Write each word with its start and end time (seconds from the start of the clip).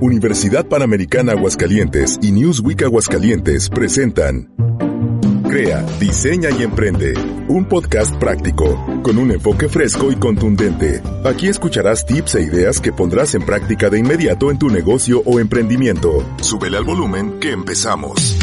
Universidad 0.00 0.66
Panamericana 0.66 1.32
Aguascalientes 1.32 2.18
y 2.20 2.30
Newsweek 2.32 2.82
Aguascalientes 2.82 3.70
presentan 3.70 4.50
Crea, 5.48 5.86
diseña 5.98 6.50
y 6.50 6.64
emprende. 6.64 7.14
Un 7.48 7.64
podcast 7.64 8.14
práctico, 8.16 8.84
con 9.02 9.16
un 9.16 9.30
enfoque 9.30 9.68
fresco 9.68 10.12
y 10.12 10.16
contundente. 10.16 11.00
Aquí 11.24 11.48
escucharás 11.48 12.04
tips 12.04 12.34
e 12.34 12.42
ideas 12.42 12.80
que 12.80 12.92
pondrás 12.92 13.34
en 13.34 13.42
práctica 13.46 13.88
de 13.88 13.98
inmediato 13.98 14.50
en 14.50 14.58
tu 14.58 14.68
negocio 14.68 15.22
o 15.24 15.40
emprendimiento. 15.40 16.22
Súbele 16.42 16.76
al 16.76 16.84
volumen 16.84 17.38
que 17.40 17.52
empezamos. 17.52 18.36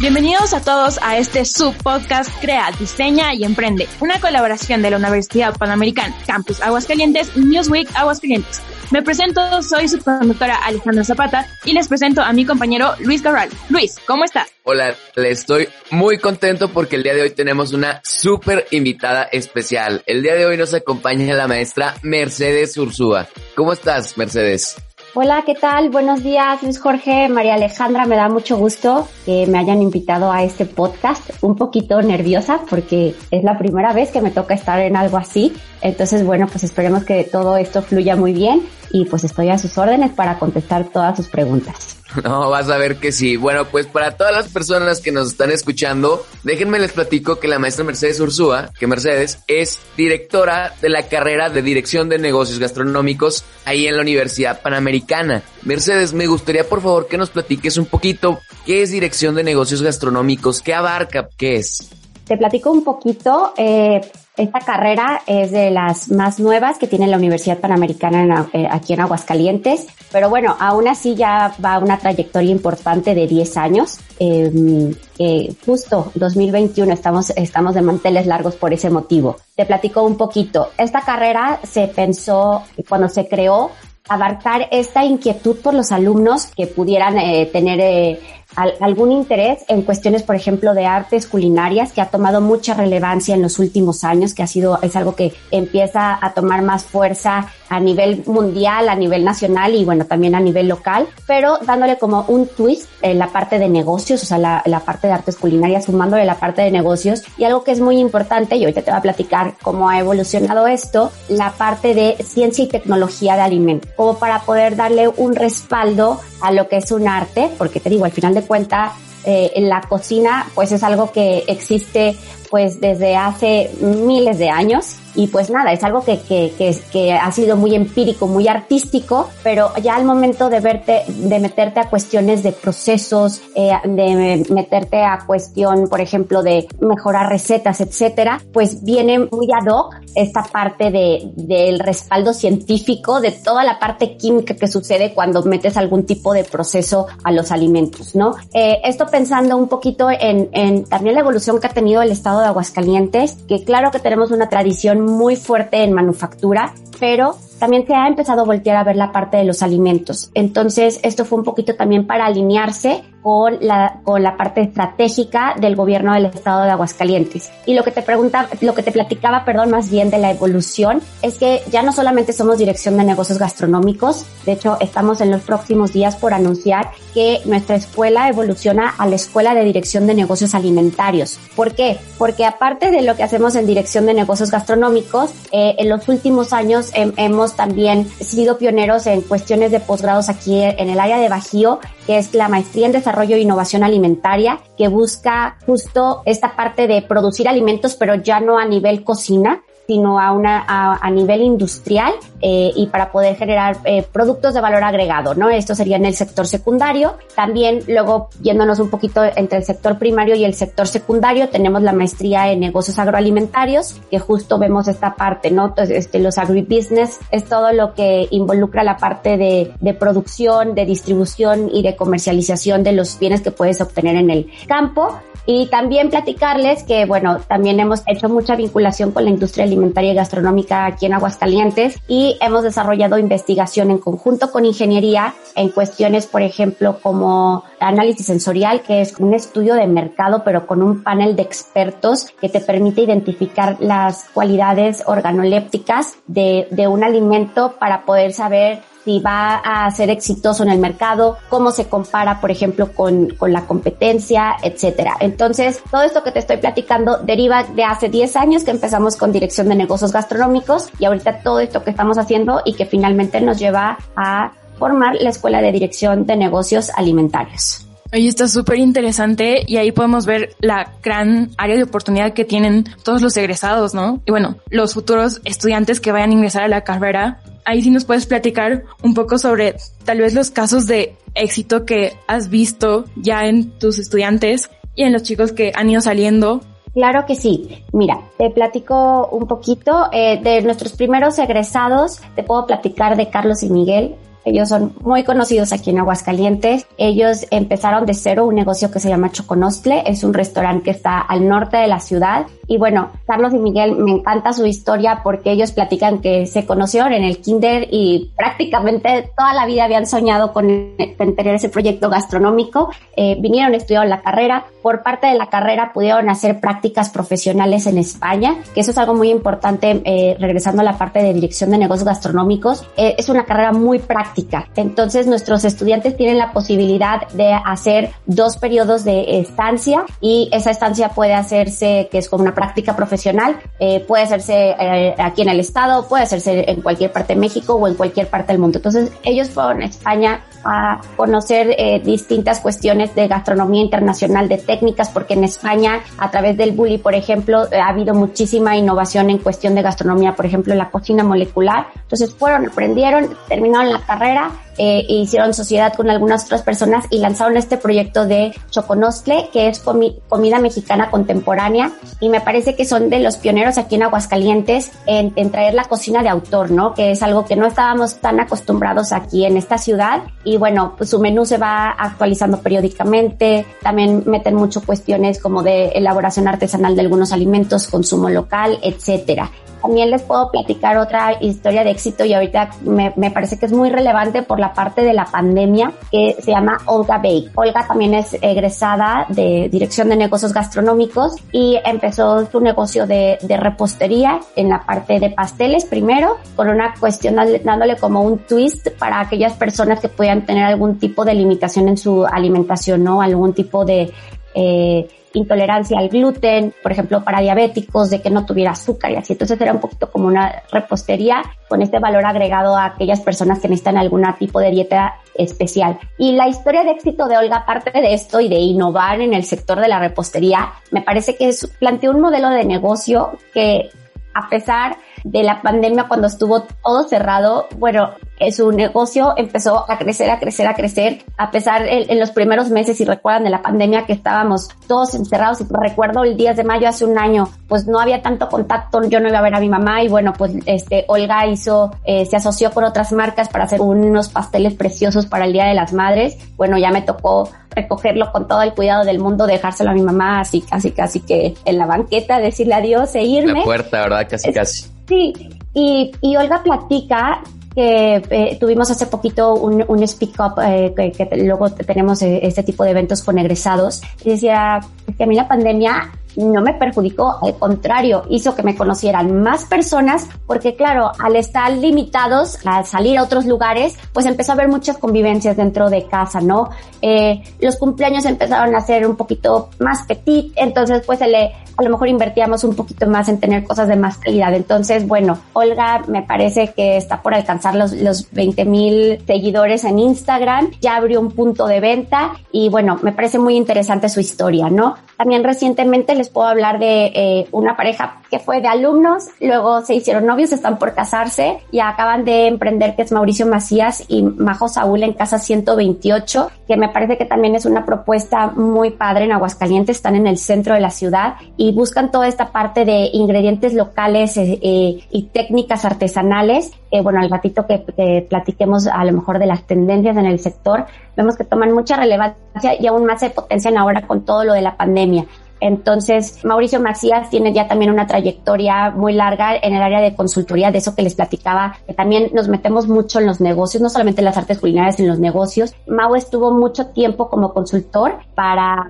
Bienvenidos 0.00 0.54
a 0.54 0.62
todos 0.62 0.98
a 1.02 1.18
este 1.18 1.44
subpodcast 1.44 2.30
Crea, 2.40 2.70
Diseña 2.78 3.34
y 3.34 3.44
Emprende, 3.44 3.86
una 4.00 4.18
colaboración 4.18 4.80
de 4.80 4.90
la 4.90 4.96
Universidad 4.96 5.54
Panamericana 5.58 6.16
Campus 6.26 6.62
Aguascalientes 6.62 7.36
Newsweek 7.36 7.94
Aguascalientes. 7.94 8.62
Me 8.90 9.02
presento, 9.02 9.62
soy 9.62 9.88
su 9.88 9.98
conductora 9.98 10.56
Alejandra 10.64 11.04
Zapata 11.04 11.46
y 11.66 11.74
les 11.74 11.86
presento 11.86 12.22
a 12.22 12.32
mi 12.32 12.46
compañero 12.46 12.94
Luis 13.00 13.20
Carral. 13.20 13.50
Luis, 13.68 13.96
¿cómo 14.06 14.24
estás? 14.24 14.48
Hola, 14.62 14.96
le 15.16 15.30
estoy 15.32 15.68
muy 15.90 16.16
contento 16.16 16.68
porque 16.68 16.96
el 16.96 17.02
día 17.02 17.12
de 17.12 17.20
hoy 17.20 17.30
tenemos 17.30 17.74
una 17.74 18.00
súper 18.02 18.68
invitada 18.70 19.24
especial. 19.24 20.02
El 20.06 20.22
día 20.22 20.34
de 20.34 20.46
hoy 20.46 20.56
nos 20.56 20.72
acompaña 20.72 21.34
la 21.34 21.46
maestra 21.46 21.94
Mercedes 22.00 22.74
Ursúa. 22.78 23.28
¿Cómo 23.54 23.74
estás, 23.74 24.16
Mercedes? 24.16 24.76
Hola, 25.12 25.42
¿qué 25.44 25.56
tal? 25.56 25.90
Buenos 25.90 26.22
días, 26.22 26.62
Luis 26.62 26.78
Jorge, 26.78 27.28
María 27.28 27.54
Alejandra. 27.54 28.06
Me 28.06 28.14
da 28.14 28.28
mucho 28.28 28.56
gusto 28.56 29.08
que 29.24 29.44
me 29.48 29.58
hayan 29.58 29.82
invitado 29.82 30.30
a 30.30 30.44
este 30.44 30.66
podcast. 30.66 31.30
Un 31.40 31.56
poquito 31.56 32.00
nerviosa 32.00 32.60
porque 32.70 33.16
es 33.32 33.42
la 33.42 33.58
primera 33.58 33.92
vez 33.92 34.12
que 34.12 34.20
me 34.20 34.30
toca 34.30 34.54
estar 34.54 34.78
en 34.78 34.94
algo 34.94 35.16
así. 35.16 35.52
Entonces, 35.82 36.24
bueno, 36.24 36.46
pues 36.46 36.62
esperemos 36.62 37.02
que 37.02 37.24
todo 37.24 37.56
esto 37.56 37.82
fluya 37.82 38.14
muy 38.14 38.32
bien 38.32 38.62
y 38.92 39.04
pues 39.04 39.24
estoy 39.24 39.50
a 39.50 39.58
sus 39.58 39.76
órdenes 39.78 40.12
para 40.12 40.38
contestar 40.38 40.88
todas 40.88 41.16
sus 41.16 41.28
preguntas. 41.28 41.96
No, 42.24 42.50
vas 42.50 42.68
a 42.68 42.76
ver 42.76 42.96
que 42.96 43.12
sí. 43.12 43.36
Bueno, 43.36 43.66
pues 43.66 43.86
para 43.86 44.16
todas 44.16 44.34
las 44.34 44.48
personas 44.48 45.00
que 45.00 45.12
nos 45.12 45.28
están 45.28 45.50
escuchando, 45.50 46.26
déjenme 46.42 46.78
les 46.78 46.92
platico 46.92 47.38
que 47.38 47.46
la 47.46 47.58
maestra 47.58 47.84
Mercedes 47.84 48.18
Ursúa, 48.20 48.70
que 48.78 48.86
Mercedes 48.86 49.38
es 49.46 49.78
directora 49.96 50.74
de 50.80 50.88
la 50.88 51.04
carrera 51.04 51.50
de 51.50 51.62
Dirección 51.62 52.08
de 52.08 52.18
Negocios 52.18 52.58
Gastronómicos 52.58 53.44
ahí 53.64 53.86
en 53.86 53.96
la 53.96 54.02
Universidad 54.02 54.60
Panamericana. 54.60 55.42
Mercedes, 55.62 56.12
me 56.12 56.26
gustaría 56.26 56.68
por 56.68 56.82
favor 56.82 57.06
que 57.06 57.18
nos 57.18 57.30
platiques 57.30 57.76
un 57.76 57.86
poquito 57.86 58.40
qué 58.66 58.82
es 58.82 58.90
Dirección 58.90 59.36
de 59.36 59.44
Negocios 59.44 59.82
Gastronómicos, 59.82 60.62
qué 60.62 60.74
abarca, 60.74 61.28
qué 61.36 61.56
es. 61.56 61.90
Te 62.26 62.36
platico 62.36 62.70
un 62.70 62.84
poquito. 62.84 63.54
Eh, 63.56 64.00
esta 64.40 64.60
carrera 64.60 65.20
es 65.26 65.50
de 65.50 65.70
las 65.70 66.10
más 66.10 66.40
nuevas 66.40 66.78
que 66.78 66.86
tiene 66.86 67.06
la 67.06 67.18
Universidad 67.18 67.58
Panamericana 67.58 68.48
eh, 68.54 68.66
aquí 68.70 68.94
en 68.94 69.00
Aguascalientes, 69.00 69.86
pero 70.10 70.30
bueno, 70.30 70.56
aún 70.58 70.88
así 70.88 71.14
ya 71.14 71.54
va 71.62 71.78
una 71.78 71.98
trayectoria 71.98 72.50
importante 72.50 73.14
de 73.14 73.26
10 73.26 73.56
años. 73.58 73.98
Eh, 74.18 75.54
justo 75.66 76.10
2021 76.14 76.92
estamos, 76.92 77.30
estamos 77.30 77.74
de 77.74 77.82
manteles 77.82 78.26
largos 78.26 78.54
por 78.56 78.72
ese 78.72 78.88
motivo. 78.88 79.36
Te 79.54 79.66
platico 79.66 80.02
un 80.02 80.16
poquito. 80.16 80.70
Esta 80.78 81.02
carrera 81.02 81.60
se 81.62 81.88
pensó 81.88 82.62
cuando 82.88 83.08
se 83.10 83.28
creó 83.28 83.70
abarcar 84.08 84.68
esta 84.72 85.04
inquietud 85.04 85.56
por 85.56 85.74
los 85.74 85.92
alumnos 85.92 86.46
que 86.46 86.66
pudieran 86.66 87.18
eh, 87.18 87.46
tener 87.52 88.18
algún 88.56 89.12
interés 89.12 89.64
en 89.68 89.82
cuestiones, 89.82 90.22
por 90.22 90.36
ejemplo, 90.36 90.74
de 90.74 90.86
artes 90.86 91.26
culinarias, 91.26 91.92
que 91.92 92.00
ha 92.00 92.06
tomado 92.06 92.40
mucha 92.40 92.74
relevancia 92.74 93.34
en 93.34 93.42
los 93.42 93.58
últimos 93.58 94.04
años, 94.04 94.34
que 94.34 94.42
ha 94.42 94.46
sido, 94.46 94.78
es 94.82 94.96
algo 94.96 95.14
que 95.14 95.32
empieza 95.50 96.18
a 96.20 96.32
tomar 96.32 96.62
más 96.62 96.84
fuerza 96.84 97.46
a 97.68 97.80
nivel 97.80 98.24
mundial, 98.26 98.88
a 98.88 98.94
nivel 98.94 99.24
nacional 99.24 99.74
y 99.74 99.84
bueno, 99.84 100.04
también 100.04 100.34
a 100.34 100.40
nivel 100.40 100.68
local, 100.68 101.08
pero 101.26 101.58
dándole 101.58 101.98
como 101.98 102.24
un 102.28 102.48
twist 102.48 102.88
en 103.02 103.18
la 103.18 103.28
parte 103.28 103.58
de 103.58 103.68
negocios, 103.68 104.22
o 104.22 104.26
sea, 104.26 104.38
la, 104.38 104.62
la 104.66 104.80
parte 104.80 105.06
de 105.06 105.12
artes 105.12 105.36
culinarias, 105.36 105.84
sumándole 105.84 106.24
la 106.24 106.34
parte 106.34 106.62
de 106.62 106.70
negocios. 106.70 107.22
Y 107.38 107.44
algo 107.44 107.62
que 107.62 107.70
es 107.70 107.80
muy 107.80 107.98
importante, 107.98 108.56
y 108.56 108.64
ahorita 108.64 108.82
te 108.82 108.90
voy 108.90 108.98
a 108.98 109.02
platicar 109.02 109.54
cómo 109.62 109.88
ha 109.88 109.98
evolucionado 109.98 110.66
esto, 110.66 111.12
la 111.28 111.52
parte 111.52 111.94
de 111.94 112.16
ciencia 112.24 112.64
y 112.64 112.68
tecnología 112.68 113.36
de 113.36 113.42
alimentos, 113.42 113.90
como 113.96 114.18
para 114.18 114.40
poder 114.40 114.76
darle 114.76 115.08
un 115.08 115.34
respaldo 115.34 116.20
a 116.40 116.52
lo 116.52 116.68
que 116.68 116.78
es 116.78 116.90
un 116.90 117.06
arte, 117.06 117.50
porque 117.58 117.80
te 117.80 117.90
digo, 117.90 118.04
al 118.04 118.12
final 118.12 118.34
de 118.34 118.39
cuenta, 118.42 118.92
eh, 119.24 119.52
la 119.56 119.82
cocina 119.82 120.48
pues 120.54 120.72
es 120.72 120.82
algo 120.82 121.12
que 121.12 121.44
existe 121.46 122.16
pues 122.50 122.80
desde 122.80 123.16
hace 123.16 123.70
miles 123.80 124.38
de 124.38 124.50
años 124.50 124.96
y 125.14 125.26
pues 125.26 125.50
nada, 125.50 125.72
es 125.72 125.82
algo 125.82 126.02
que, 126.02 126.20
que, 126.20 126.52
que, 126.56 126.76
que, 126.92 127.12
ha 127.12 127.30
sido 127.32 127.56
muy 127.56 127.74
empírico, 127.74 128.26
muy 128.26 128.48
artístico, 128.48 129.28
pero 129.42 129.72
ya 129.82 129.96
al 129.96 130.04
momento 130.04 130.48
de 130.48 130.60
verte, 130.60 131.02
de 131.08 131.38
meterte 131.38 131.80
a 131.80 131.88
cuestiones 131.88 132.42
de 132.42 132.52
procesos, 132.52 133.42
eh, 133.54 133.72
de 133.84 134.44
meterte 134.50 135.02
a 135.02 135.24
cuestión, 135.26 135.88
por 135.88 136.00
ejemplo, 136.00 136.42
de 136.42 136.68
mejorar 136.80 137.28
recetas, 137.28 137.80
etcétera, 137.80 138.40
pues 138.52 138.84
viene 138.84 139.18
muy 139.18 139.48
ad 139.52 139.72
hoc 139.72 139.96
esta 140.14 140.42
parte 140.42 140.90
de, 140.90 141.30
del 141.34 141.78
respaldo 141.78 142.32
científico, 142.32 143.20
de 143.20 143.32
toda 143.32 143.64
la 143.64 143.78
parte 143.78 144.16
química 144.16 144.54
que 144.54 144.68
sucede 144.68 145.12
cuando 145.14 145.42
metes 145.42 145.76
algún 145.76 146.06
tipo 146.06 146.32
de 146.32 146.44
proceso 146.44 147.06
a 147.24 147.32
los 147.32 147.50
alimentos, 147.50 148.14
¿no? 148.14 148.34
Eh, 148.52 148.80
esto 148.84 149.06
pensando 149.06 149.56
un 149.56 149.68
poquito 149.68 150.08
en, 150.10 150.48
en 150.52 150.84
también 150.84 151.14
la 151.14 151.20
evolución 151.20 151.60
que 151.60 151.66
ha 151.66 151.70
tenido 151.70 152.02
el 152.02 152.10
estado 152.10 152.40
de 152.40 152.46
Aguascalientes, 152.46 153.38
que 153.48 153.64
claro 153.64 153.90
que 153.90 153.98
tenemos 153.98 154.30
una 154.30 154.48
tradición 154.48 154.99
muy 155.00 155.36
fuerte 155.36 155.82
en 155.82 155.92
manufactura, 155.92 156.72
pero 156.98 157.36
también 157.58 157.86
se 157.86 157.94
ha 157.94 158.08
empezado 158.08 158.42
a 158.42 158.44
voltear 158.44 158.76
a 158.76 158.84
ver 158.84 158.96
la 158.96 159.12
parte 159.12 159.36
de 159.36 159.44
los 159.44 159.62
alimentos. 159.62 160.30
Entonces, 160.34 161.00
esto 161.02 161.24
fue 161.24 161.38
un 161.38 161.44
poquito 161.44 161.76
también 161.76 162.06
para 162.06 162.26
alinearse 162.26 163.02
con 163.22 163.58
la, 163.60 164.00
con 164.02 164.22
la 164.22 164.36
parte 164.36 164.62
estratégica 164.62 165.54
del 165.58 165.76
gobierno 165.76 166.14
del 166.14 166.26
estado 166.26 166.64
de 166.64 166.70
Aguascalientes. 166.70 167.50
Y 167.66 167.74
lo 167.74 167.82
que 167.82 167.90
te 167.90 168.02
preguntaba, 168.02 168.48
lo 168.60 168.74
que 168.74 168.82
te 168.82 168.92
platicaba, 168.92 169.44
perdón, 169.44 169.70
más 169.70 169.90
bien 169.90 170.10
de 170.10 170.18
la 170.18 170.30
evolución, 170.30 171.02
es 171.22 171.38
que 171.38 171.62
ya 171.70 171.82
no 171.82 171.92
solamente 171.92 172.32
somos 172.32 172.58
dirección 172.58 172.96
de 172.96 173.04
negocios 173.04 173.38
gastronómicos, 173.38 174.26
de 174.46 174.52
hecho, 174.52 174.78
estamos 174.80 175.20
en 175.20 175.30
los 175.30 175.42
próximos 175.42 175.92
días 175.92 176.16
por 176.16 176.32
anunciar 176.32 176.90
que 177.14 177.40
nuestra 177.44 177.76
escuela 177.76 178.28
evoluciona 178.28 178.88
a 178.88 179.06
la 179.06 179.16
escuela 179.16 179.54
de 179.54 179.64
dirección 179.64 180.06
de 180.06 180.14
negocios 180.14 180.54
alimentarios. 180.54 181.38
¿Por 181.54 181.74
qué? 181.74 181.98
Porque 182.18 182.44
aparte 182.44 182.90
de 182.90 183.02
lo 183.02 183.16
que 183.16 183.22
hacemos 183.22 183.54
en 183.54 183.66
dirección 183.66 184.06
de 184.06 184.14
negocios 184.14 184.50
gastronómicos, 184.50 185.30
eh, 185.52 185.74
en 185.78 185.88
los 185.88 186.08
últimos 186.08 186.52
años 186.52 186.90
hemos 186.94 187.54
también 187.54 188.08
sido 188.20 188.58
pioneros 188.58 189.06
en 189.06 189.20
cuestiones 189.22 189.70
de 189.70 189.80
posgrados 189.80 190.28
aquí 190.28 190.62
en 190.62 190.88
el 190.88 190.98
área 191.00 191.18
de 191.18 191.28
Bajío, 191.28 191.80
que 192.10 192.18
es 192.18 192.34
la 192.34 192.48
maestría 192.48 192.86
en 192.86 192.92
desarrollo 192.92 193.36
e 193.36 193.40
innovación 193.40 193.84
alimentaria, 193.84 194.58
que 194.76 194.88
busca 194.88 195.58
justo 195.64 196.22
esta 196.26 196.56
parte 196.56 196.88
de 196.88 197.02
producir 197.02 197.48
alimentos, 197.48 197.94
pero 197.94 198.16
ya 198.16 198.40
no 198.40 198.58
a 198.58 198.64
nivel 198.64 199.04
cocina, 199.04 199.62
sino 199.90 200.20
a, 200.20 200.30
una, 200.30 200.64
a, 200.68 201.10
nivel 201.10 201.42
industrial 201.42 202.12
eh, 202.40 202.70
y 202.76 202.86
para 202.86 203.10
poder 203.10 203.34
generar 203.34 203.78
eh, 203.82 204.04
productos 204.04 204.54
de 204.54 204.60
valor 204.60 204.84
agregado, 204.84 205.34
¿no? 205.34 205.50
Esto 205.50 205.74
sería 205.74 205.96
en 205.96 206.04
el 206.04 206.14
sector 206.14 206.46
secundario. 206.46 207.14
También 207.34 207.80
luego 207.88 208.28
yéndonos 208.40 208.78
un 208.78 208.88
poquito 208.88 209.24
entre 209.24 209.58
el 209.58 209.64
sector 209.64 209.98
primario 209.98 210.36
y 210.36 210.44
el 210.44 210.54
sector 210.54 210.86
secundario, 210.86 211.48
tenemos 211.48 211.82
la 211.82 211.92
maestría 211.92 212.52
en 212.52 212.60
negocios 212.60 213.00
agroalimentarios, 213.00 214.00
que 214.12 214.20
justo 214.20 214.60
vemos 214.60 214.86
esta 214.86 215.16
parte, 215.16 215.50
¿no? 215.50 215.66
Entonces, 215.66 215.96
este, 215.96 216.20
los 216.20 216.38
agribusiness 216.38 217.18
es 217.32 217.46
todo 217.46 217.72
lo 217.72 217.92
que 217.94 218.28
involucra 218.30 218.84
la 218.84 218.96
parte 218.96 219.36
de, 219.36 219.74
de 219.80 219.94
producción, 219.94 220.76
de 220.76 220.86
distribución 220.86 221.68
y 221.72 221.82
de 221.82 221.96
comercialización 221.96 222.84
de 222.84 222.92
los 222.92 223.18
bienes 223.18 223.40
que 223.40 223.50
puedes 223.50 223.80
obtener 223.80 224.14
en 224.14 224.30
el 224.30 224.52
campo. 224.68 225.18
Y 225.46 225.66
también 225.66 226.10
platicarles 226.10 226.84
que, 226.84 227.06
bueno, 227.06 227.40
también 227.48 227.80
hemos 227.80 228.02
hecho 228.06 228.28
mucha 228.28 228.54
vinculación 228.54 229.10
con 229.10 229.24
la 229.24 229.30
industria 229.30 229.64
alimentaria 229.64 229.79
y 229.82 230.14
gastronómica 230.14 230.86
aquí 230.86 231.06
en 231.06 231.14
Aguascalientes 231.14 231.98
y 232.06 232.36
hemos 232.40 232.62
desarrollado 232.62 233.18
investigación 233.18 233.90
en 233.90 233.98
conjunto 233.98 234.50
con 234.50 234.64
ingeniería 234.64 235.34
en 235.56 235.70
cuestiones, 235.70 236.26
por 236.26 236.42
ejemplo, 236.42 236.98
como 237.02 237.64
análisis 237.80 238.26
sensorial, 238.26 238.82
que 238.82 239.00
es 239.00 239.14
un 239.18 239.34
estudio 239.34 239.74
de 239.74 239.86
mercado, 239.86 240.42
pero 240.44 240.66
con 240.66 240.82
un 240.82 241.02
panel 241.02 241.36
de 241.36 241.42
expertos 241.42 242.26
que 242.40 242.48
te 242.48 242.60
permite 242.60 243.02
identificar 243.02 243.76
las 243.80 244.28
cualidades 244.34 245.02
organolépticas 245.06 246.16
de 246.26 246.86
un 246.88 247.02
alimento 247.02 247.74
para 247.78 248.04
poder 248.04 248.32
saber 248.32 248.82
si 249.04 249.20
va 249.20 249.56
a 249.56 249.90
ser 249.90 250.10
exitoso 250.10 250.62
en 250.62 250.70
el 250.70 250.78
mercado, 250.78 251.38
cómo 251.48 251.70
se 251.70 251.88
compara, 251.88 252.40
por 252.40 252.50
ejemplo, 252.50 252.92
con, 252.92 253.30
con 253.30 253.52
la 253.52 253.66
competencia, 253.66 254.56
etcétera. 254.62 255.16
Entonces, 255.20 255.82
todo 255.90 256.02
esto 256.02 256.22
que 256.22 256.32
te 256.32 256.40
estoy 256.40 256.58
platicando 256.58 257.18
deriva 257.18 257.64
de 257.64 257.84
hace 257.84 258.08
10 258.08 258.36
años 258.36 258.64
que 258.64 258.70
empezamos 258.70 259.16
con 259.16 259.32
dirección 259.32 259.68
de 259.68 259.74
negocios 259.74 260.12
gastronómicos 260.12 260.90
y 260.98 261.04
ahorita 261.04 261.42
todo 261.42 261.60
esto 261.60 261.82
que 261.82 261.90
estamos 261.90 262.18
haciendo 262.18 262.62
y 262.64 262.74
que 262.74 262.86
finalmente 262.86 263.40
nos 263.40 263.58
lleva 263.58 263.98
a 264.16 264.52
formar 264.78 265.16
la 265.20 265.30
Escuela 265.30 265.60
de 265.60 265.72
Dirección 265.72 266.26
de 266.26 266.36
Negocios 266.36 266.90
Alimentarios. 266.96 267.89
Ahí 268.12 268.26
está 268.26 268.48
súper 268.48 268.78
interesante 268.78 269.62
y 269.66 269.76
ahí 269.76 269.92
podemos 269.92 270.26
ver 270.26 270.56
la 270.60 270.94
gran 271.02 271.50
área 271.56 271.76
de 271.76 271.84
oportunidad 271.84 272.32
que 272.32 272.44
tienen 272.44 272.84
todos 273.04 273.22
los 273.22 273.36
egresados, 273.36 273.94
¿no? 273.94 274.20
Y 274.26 274.32
bueno, 274.32 274.56
los 274.68 274.94
futuros 274.94 275.40
estudiantes 275.44 276.00
que 276.00 276.10
vayan 276.10 276.30
a 276.30 276.34
ingresar 276.34 276.62
a 276.64 276.68
la 276.68 276.82
carrera. 276.82 277.40
Ahí 277.64 277.82
sí 277.82 277.90
nos 277.90 278.04
puedes 278.04 278.26
platicar 278.26 278.84
un 279.02 279.14
poco 279.14 279.38
sobre 279.38 279.76
tal 280.04 280.18
vez 280.18 280.34
los 280.34 280.50
casos 280.50 280.86
de 280.86 281.16
éxito 281.34 281.84
que 281.84 282.14
has 282.26 282.50
visto 282.50 283.04
ya 283.14 283.46
en 283.46 283.70
tus 283.78 283.98
estudiantes 283.98 284.70
y 284.96 285.04
en 285.04 285.12
los 285.12 285.22
chicos 285.22 285.52
que 285.52 285.72
han 285.74 285.88
ido 285.88 286.00
saliendo 286.00 286.62
Claro 286.92 287.24
que 287.26 287.36
sí. 287.36 287.84
Mira, 287.92 288.20
te 288.36 288.50
platico 288.50 289.28
un 289.28 289.46
poquito 289.46 290.08
eh, 290.12 290.40
de 290.42 290.62
nuestros 290.62 290.92
primeros 290.92 291.38
egresados. 291.38 292.20
Te 292.34 292.42
puedo 292.42 292.66
platicar 292.66 293.16
de 293.16 293.30
Carlos 293.30 293.62
y 293.62 293.70
Miguel. 293.70 294.16
Ellos 294.44 294.68
son 294.68 294.94
muy 295.02 295.24
conocidos 295.24 295.72
aquí 295.72 295.90
en 295.90 295.98
Aguascalientes. 295.98 296.86
Ellos 296.96 297.46
empezaron 297.50 298.06
de 298.06 298.14
cero 298.14 298.46
un 298.46 298.54
negocio 298.54 298.90
que 298.90 299.00
se 299.00 299.08
llama 299.08 299.30
Choconostle. 299.30 300.02
Es 300.06 300.24
un 300.24 300.32
restaurante 300.32 300.84
que 300.84 300.90
está 300.90 301.20
al 301.20 301.46
norte 301.46 301.76
de 301.76 301.88
la 301.88 302.00
ciudad. 302.00 302.46
Y 302.66 302.78
bueno, 302.78 303.10
Carlos 303.26 303.52
y 303.52 303.58
Miguel, 303.58 303.96
me 303.96 304.12
encanta 304.12 304.52
su 304.52 304.64
historia 304.64 305.20
porque 305.24 305.50
ellos 305.50 305.72
platican 305.72 306.20
que 306.20 306.46
se 306.46 306.64
conocieron 306.66 307.12
en 307.12 307.24
el 307.24 307.40
kinder 307.40 307.88
y 307.90 308.30
prácticamente 308.36 309.30
toda 309.36 309.52
la 309.54 309.66
vida 309.66 309.84
habían 309.84 310.06
soñado 310.06 310.52
con, 310.52 310.68
tener 310.96 311.54
ese 311.54 311.68
proyecto 311.68 312.08
gastronómico. 312.08 312.90
Eh, 313.16 313.36
vinieron, 313.40 313.74
estudiaron 313.74 314.08
la 314.08 314.22
carrera. 314.22 314.66
Por 314.82 315.02
parte 315.02 315.26
de 315.26 315.34
la 315.34 315.50
carrera 315.50 315.92
pudieron 315.92 316.30
hacer 316.30 316.60
prácticas 316.60 317.10
profesionales 317.10 317.86
en 317.86 317.98
España, 317.98 318.56
que 318.72 318.80
eso 318.80 318.92
es 318.92 318.98
algo 318.98 319.14
muy 319.14 319.30
importante, 319.30 320.00
eh, 320.04 320.36
regresando 320.38 320.80
a 320.80 320.84
la 320.84 320.96
parte 320.96 321.20
de 321.20 321.34
dirección 321.34 321.70
de 321.70 321.78
negocios 321.78 322.06
gastronómicos. 322.06 322.86
Eh, 322.96 323.16
es 323.18 323.28
una 323.28 323.44
carrera 323.44 323.72
muy 323.72 323.98
práctica 323.98 324.29
entonces 324.76 325.26
nuestros 325.26 325.64
estudiantes 325.64 326.16
tienen 326.16 326.38
la 326.38 326.52
posibilidad 326.52 327.28
de 327.28 327.52
hacer 327.52 328.10
dos 328.26 328.56
periodos 328.56 329.04
de 329.04 329.40
estancia 329.40 330.04
y 330.20 330.48
esa 330.52 330.70
estancia 330.70 331.10
puede 331.10 331.34
hacerse, 331.34 332.08
que 332.10 332.18
es 332.18 332.28
como 332.28 332.42
una 332.42 332.54
práctica 332.54 332.96
profesional, 332.96 333.56
eh, 333.78 334.00
puede 334.06 334.24
hacerse 334.24 334.74
eh, 334.78 335.14
aquí 335.18 335.42
en 335.42 335.48
el 335.48 335.60
estado, 335.60 336.06
puede 336.08 336.24
hacerse 336.24 336.64
en 336.70 336.82
cualquier 336.82 337.12
parte 337.12 337.34
de 337.34 337.40
México 337.40 337.74
o 337.74 337.88
en 337.88 337.94
cualquier 337.94 338.28
parte 338.28 338.52
del 338.52 338.60
mundo. 338.60 338.78
Entonces 338.78 339.10
ellos 339.22 339.50
fueron 339.50 339.82
a 339.82 339.86
España 339.86 340.40
a 340.64 341.00
conocer 341.16 341.74
eh, 341.78 342.00
distintas 342.04 342.60
cuestiones 342.60 343.14
de 343.14 343.28
gastronomía 343.28 343.82
internacional, 343.82 344.48
de 344.48 344.58
técnicas, 344.58 345.08
porque 345.08 345.34
en 345.34 345.44
España, 345.44 346.00
a 346.18 346.30
través 346.30 346.56
del 346.56 346.72
bully, 346.72 346.98
por 346.98 347.14
ejemplo, 347.14 347.66
ha 347.72 347.88
habido 347.88 348.14
muchísima 348.14 348.76
innovación 348.76 349.30
en 349.30 349.38
cuestión 349.38 349.74
de 349.74 349.82
gastronomía, 349.82 350.34
por 350.34 350.46
ejemplo, 350.46 350.74
la 350.74 350.90
cocina 350.90 351.24
molecular. 351.24 351.86
Entonces 352.02 352.34
fueron, 352.34 352.68
aprendieron, 352.68 353.30
terminaron 353.48 353.92
la 353.92 354.00
carrera 354.00 354.19
carrera 354.20 354.52
eh, 354.82 355.04
e 355.06 355.12
hicieron 355.12 355.52
sociedad 355.52 355.92
con 355.92 356.08
algunas 356.08 356.46
otras 356.46 356.62
personas 356.62 357.04
y 357.10 357.18
lanzaron 357.18 357.58
este 357.58 357.76
proyecto 357.76 358.24
de 358.24 358.54
Choconostle, 358.70 359.50
que 359.52 359.68
es 359.68 359.78
comida 359.78 360.58
mexicana 360.58 361.10
contemporánea 361.10 361.92
y 362.18 362.30
me 362.30 362.40
parece 362.40 362.74
que 362.74 362.86
son 362.86 363.10
de 363.10 363.20
los 363.20 363.36
pioneros 363.36 363.76
aquí 363.76 363.96
en 363.96 364.04
Aguascalientes 364.04 364.90
en, 365.04 365.34
en, 365.36 365.50
traer 365.50 365.74
la 365.74 365.84
cocina 365.84 366.22
de 366.22 366.30
autor, 366.30 366.70
¿no? 366.70 366.94
Que 366.94 367.10
es 367.10 367.22
algo 367.22 367.44
que 367.44 367.56
no 367.56 367.66
estábamos 367.66 368.16
tan 368.20 368.40
acostumbrados 368.40 369.12
aquí 369.12 369.44
en 369.44 369.58
esta 369.58 369.76
ciudad 369.76 370.22
y 370.44 370.56
bueno, 370.56 370.94
pues 370.96 371.10
su 371.10 371.18
menú 371.18 371.44
se 371.44 371.58
va 371.58 371.90
actualizando 371.90 372.62
periódicamente, 372.62 373.66
también 373.82 374.22
meten 374.24 374.54
mucho 374.54 374.80
cuestiones 374.80 375.40
como 375.40 375.62
de 375.62 375.88
elaboración 375.88 376.48
artesanal 376.48 376.96
de 376.96 377.02
algunos 377.02 377.32
alimentos, 377.32 377.86
consumo 377.86 378.30
local, 378.30 378.78
etcétera. 378.82 379.50
También 379.82 380.10
les 380.10 380.22
puedo 380.22 380.50
platicar 380.50 380.98
otra 380.98 381.36
historia 381.40 381.84
de 381.84 381.90
éxito 381.90 382.24
y 382.24 382.34
ahorita 382.34 382.70
me, 382.82 383.12
me, 383.16 383.30
parece 383.30 383.58
que 383.58 383.66
es 383.66 383.72
muy 383.72 383.90
relevante 383.90 384.42
por 384.42 384.60
la 384.60 384.69
parte 384.72 385.02
de 385.02 385.12
la 385.12 385.24
pandemia 385.24 385.92
que 386.10 386.36
se 386.40 386.50
llama 386.50 386.78
Olga 386.86 387.18
Bake. 387.18 387.50
Olga 387.54 387.86
también 387.86 388.14
es 388.14 388.36
egresada 388.40 389.26
de 389.28 389.68
Dirección 389.70 390.08
de 390.08 390.16
Negocios 390.16 390.52
Gastronómicos 390.52 391.36
y 391.52 391.78
empezó 391.84 392.46
su 392.50 392.60
negocio 392.60 393.06
de, 393.06 393.38
de 393.42 393.56
repostería 393.56 394.40
en 394.56 394.68
la 394.68 394.84
parte 394.84 395.20
de 395.20 395.30
pasteles 395.30 395.84
primero 395.84 396.36
con 396.56 396.68
una 396.68 396.94
cuestión 396.98 397.36
dándole 397.64 397.96
como 397.96 398.22
un 398.22 398.38
twist 398.38 398.88
para 398.98 399.20
aquellas 399.20 399.54
personas 399.54 400.00
que 400.00 400.08
puedan 400.08 400.46
tener 400.46 400.64
algún 400.64 400.98
tipo 400.98 401.24
de 401.24 401.34
limitación 401.34 401.88
en 401.88 401.96
su 401.96 402.24
alimentación, 402.24 403.04
¿no? 403.04 403.22
Algún 403.22 403.52
tipo 403.52 403.84
de 403.84 404.12
eh, 404.54 405.08
intolerancia 405.32 405.98
al 405.98 406.08
gluten, 406.08 406.74
por 406.82 406.92
ejemplo, 406.92 407.22
para 407.22 407.40
diabéticos, 407.40 408.10
de 408.10 408.20
que 408.20 408.30
no 408.30 408.44
tuviera 408.46 408.72
azúcar 408.72 409.12
y 409.12 409.16
así. 409.16 409.34
Entonces 409.34 409.60
era 409.60 409.72
un 409.72 409.80
poquito 409.80 410.10
como 410.10 410.26
una 410.26 410.62
repostería 410.72 411.42
con 411.68 411.82
este 411.82 411.98
valor 411.98 412.26
agregado 412.26 412.76
a 412.76 412.86
aquellas 412.86 413.20
personas 413.20 413.60
que 413.60 413.68
necesitan 413.68 413.96
algún 413.96 414.24
tipo 414.38 414.60
de 414.60 414.70
dieta 414.70 415.16
especial. 415.34 415.98
Y 416.18 416.32
la 416.32 416.48
historia 416.48 416.82
de 416.82 416.90
éxito 416.90 417.28
de 417.28 417.36
Olga, 417.36 417.58
aparte 417.58 417.92
de 417.92 418.12
esto 418.12 418.40
y 418.40 418.48
de 418.48 418.56
innovar 418.56 419.20
en 419.20 419.34
el 419.34 419.44
sector 419.44 419.80
de 419.80 419.88
la 419.88 419.98
repostería, 419.98 420.72
me 420.90 421.02
parece 421.02 421.36
que 421.36 421.50
planteó 421.78 422.10
un 422.10 422.20
modelo 422.20 422.50
de 422.50 422.64
negocio 422.64 423.38
que 423.54 423.90
a 424.34 424.48
pesar 424.48 424.92
de 424.92 425.00
la 425.24 425.62
pandemia 425.62 426.08
cuando 426.08 426.26
estuvo 426.26 426.62
todo 426.82 427.08
cerrado, 427.08 427.68
bueno, 427.78 428.10
su 428.50 428.72
negocio 428.72 429.34
empezó 429.36 429.84
a 429.90 429.98
crecer, 429.98 430.30
a 430.30 430.38
crecer, 430.38 430.66
a 430.66 430.74
crecer, 430.74 431.24
a 431.36 431.50
pesar 431.50 431.86
en, 431.86 432.18
los 432.18 432.30
primeros 432.30 432.70
meses, 432.70 432.96
si 432.96 433.04
recuerdan 433.04 433.44
de 433.44 433.50
la 433.50 433.62
pandemia 433.62 434.06
que 434.06 434.14
estábamos 434.14 434.68
todos 434.88 435.14
encerrados, 435.14 435.60
y 435.60 435.64
recuerdo 435.68 436.24
el 436.24 436.36
10 436.36 436.56
de 436.56 436.64
mayo 436.64 436.88
hace 436.88 437.04
un 437.04 437.18
año, 437.18 437.48
pues 437.68 437.86
no 437.86 438.00
había 438.00 438.22
tanto 438.22 438.48
contacto, 438.48 439.02
yo 439.04 439.20
no 439.20 439.28
iba 439.28 439.38
a 439.38 439.42
ver 439.42 439.54
a 439.54 439.60
mi 439.60 439.68
mamá 439.68 440.02
y 440.02 440.08
bueno, 440.08 440.32
pues 440.36 440.52
este, 440.66 441.04
Olga 441.08 441.46
hizo, 441.46 441.94
eh, 442.04 442.24
se 442.24 442.36
asoció 442.36 442.70
con 442.70 442.84
otras 442.84 443.12
marcas 443.12 443.48
para 443.48 443.64
hacer 443.64 443.80
unos 443.80 444.30
pasteles 444.30 444.74
preciosos 444.74 445.26
para 445.26 445.44
el 445.44 445.52
Día 445.52 445.66
de 445.66 445.74
las 445.74 445.92
Madres, 445.92 446.38
bueno, 446.56 446.78
ya 446.78 446.90
me 446.90 447.02
tocó 447.02 447.50
recogerlo 447.70 448.32
con 448.32 448.48
todo 448.48 448.62
el 448.62 448.74
cuidado 448.74 449.04
del 449.04 449.18
mundo, 449.18 449.46
dejárselo 449.46 449.90
a 449.90 449.94
mi 449.94 450.02
mamá, 450.02 450.40
así 450.40 450.60
casi 450.62 450.90
casi 450.92 451.20
que 451.20 451.54
en 451.64 451.78
la 451.78 451.86
banqueta, 451.86 452.38
decirle 452.38 452.74
adiós 452.74 453.14
e 453.14 453.22
irme. 453.22 453.60
La 453.60 453.64
puerta, 453.64 454.00
¿verdad? 454.02 454.26
Casi 454.28 454.52
casi. 454.52 454.99
Sí, 455.10 455.32
y, 455.74 456.12
y 456.20 456.36
Olga 456.36 456.62
platica 456.62 457.42
que 457.74 458.22
eh, 458.30 458.56
tuvimos 458.60 458.88
hace 458.92 459.06
poquito 459.06 459.54
un, 459.54 459.84
un 459.88 460.06
speak 460.06 460.38
up, 460.38 460.60
eh, 460.62 460.92
que, 460.94 461.28
luego 461.36 461.68
tenemos 461.72 462.22
eh, 462.22 462.38
este 462.44 462.62
tipo 462.62 462.84
de 462.84 462.90
eventos 462.90 463.22
con 463.22 463.36
egresados, 463.36 464.02
y 464.24 464.30
decía 464.30 464.78
que 465.18 465.24
a 465.24 465.26
mí 465.26 465.34
la 465.34 465.48
pandemia 465.48 466.12
no 466.36 466.62
me 466.62 466.74
perjudicó, 466.74 467.38
al 467.42 467.56
contrario, 467.56 468.24
hizo 468.30 468.54
que 468.54 468.62
me 468.62 468.76
conocieran 468.76 469.42
más 469.42 469.64
personas, 469.64 470.26
porque 470.46 470.76
claro, 470.76 471.12
al 471.18 471.36
estar 471.36 471.70
limitados, 471.72 472.58
a 472.64 472.84
salir 472.84 473.18
a 473.18 473.22
otros 473.22 473.46
lugares, 473.46 473.96
pues 474.12 474.26
empezó 474.26 474.52
a 474.52 474.54
haber 474.54 474.68
muchas 474.68 474.98
convivencias 474.98 475.56
dentro 475.56 475.90
de 475.90 476.06
casa, 476.06 476.40
¿no? 476.40 476.70
Eh, 477.02 477.42
los 477.60 477.76
cumpleaños 477.76 478.24
empezaron 478.24 478.74
a 478.74 478.80
ser 478.80 479.06
un 479.06 479.16
poquito 479.16 479.70
más 479.78 480.06
petit, 480.06 480.52
entonces 480.56 481.02
pues 481.06 481.20
le, 481.20 481.52
a 481.76 481.82
lo 481.82 481.90
mejor 481.90 482.08
invertíamos 482.08 482.62
un 482.64 482.74
poquito 482.74 483.06
más 483.06 483.28
en 483.28 483.40
tener 483.40 483.64
cosas 483.64 483.88
de 483.88 483.96
más 483.96 484.18
calidad. 484.18 484.52
Entonces, 484.54 485.06
bueno, 485.06 485.38
Olga 485.54 486.02
me 486.08 486.22
parece 486.22 486.72
que 486.76 486.96
está 486.96 487.22
por 487.22 487.34
alcanzar 487.34 487.74
los, 487.74 487.92
los 487.92 488.30
20 488.32 488.64
mil 488.66 489.22
seguidores 489.26 489.84
en 489.84 489.98
Instagram, 489.98 490.70
ya 490.80 490.96
abrió 490.96 491.20
un 491.20 491.30
punto 491.30 491.66
de 491.66 491.80
venta 491.80 492.32
y 492.52 492.68
bueno, 492.68 492.98
me 493.02 493.12
parece 493.12 493.38
muy 493.38 493.56
interesante 493.56 494.08
su 494.08 494.20
historia, 494.20 494.68
¿no? 494.68 494.96
También 495.16 495.44
recientemente 495.44 496.14
les 496.20 496.28
puedo 496.28 496.46
hablar 496.46 496.78
de 496.78 497.06
eh, 497.06 497.48
una 497.50 497.78
pareja 497.78 498.20
que 498.30 498.38
fue 498.38 498.60
de 498.60 498.68
alumnos, 498.68 499.28
luego 499.40 499.80
se 499.80 499.94
hicieron 499.94 500.26
novios, 500.26 500.52
están 500.52 500.78
por 500.78 500.94
casarse 500.94 501.60
y 501.72 501.80
acaban 501.80 502.26
de 502.26 502.46
emprender 502.46 502.94
que 502.94 503.02
es 503.02 503.10
Mauricio 503.10 503.46
Macías 503.46 504.04
y 504.06 504.22
Majo 504.22 504.68
Saúl 504.68 505.02
en 505.02 505.14
Casa 505.14 505.38
128, 505.38 506.50
que 506.68 506.76
me 506.76 506.90
parece 506.90 507.16
que 507.16 507.24
también 507.24 507.54
es 507.54 507.64
una 507.64 507.86
propuesta 507.86 508.48
muy 508.48 508.90
padre 508.90 509.24
en 509.24 509.32
Aguascalientes, 509.32 509.96
están 509.96 510.14
en 510.14 510.26
el 510.26 510.36
centro 510.36 510.74
de 510.74 510.80
la 510.80 510.90
ciudad 510.90 511.36
y 511.56 511.72
buscan 511.72 512.10
toda 512.10 512.28
esta 512.28 512.52
parte 512.52 512.84
de 512.84 513.08
ingredientes 513.14 513.72
locales 513.72 514.36
eh, 514.36 514.58
eh, 514.62 515.00
y 515.10 515.22
técnicas 515.32 515.86
artesanales. 515.86 516.70
bueno, 517.02 517.20
al 517.20 517.30
ratito 517.30 517.66
que 517.66 518.26
platiquemos 518.28 518.86
a 518.86 519.04
lo 519.06 519.12
mejor 519.12 519.38
de 519.38 519.46
las 519.46 519.62
tendencias 519.66 520.18
en 520.18 520.26
el 520.26 520.38
sector, 520.38 520.84
vemos 521.16 521.36
que 521.36 521.44
toman 521.44 521.72
mucha 521.72 521.96
relevancia 521.96 522.78
y 522.78 522.86
aún 522.86 523.06
más 523.06 523.20
se 523.20 523.30
potencian 523.30 523.78
ahora 523.78 524.06
con 524.06 524.26
todo 524.26 524.44
lo 524.44 524.52
de 524.52 524.60
la 524.60 524.76
pandemia. 524.76 525.24
Entonces, 525.60 526.44
Mauricio 526.44 526.80
Macías 526.80 527.30
tiene 527.30 527.52
ya 527.52 527.68
también 527.68 527.90
una 527.90 528.06
trayectoria 528.06 528.90
muy 528.90 529.12
larga 529.12 529.56
en 529.56 529.74
el 529.74 529.82
área 529.82 530.00
de 530.00 530.14
consultoría, 530.14 530.70
de 530.70 530.78
eso 530.78 530.94
que 530.94 531.02
les 531.02 531.14
platicaba, 531.14 531.76
que 531.86 531.94
también 531.94 532.30
nos 532.32 532.48
metemos 532.48 532.88
mucho 532.88 533.20
en 533.20 533.26
los 533.26 533.40
negocios, 533.40 533.82
no 533.82 533.90
solamente 533.90 534.20
en 534.20 534.24
las 534.24 534.36
artes 534.36 534.58
culinarias, 534.58 534.98
en 535.00 535.08
los 535.08 535.18
negocios. 535.18 535.74
Mau 535.86 536.14
estuvo 536.14 536.52
mucho 536.52 536.88
tiempo 536.88 537.28
como 537.28 537.52
consultor 537.52 538.18
para 538.34 538.86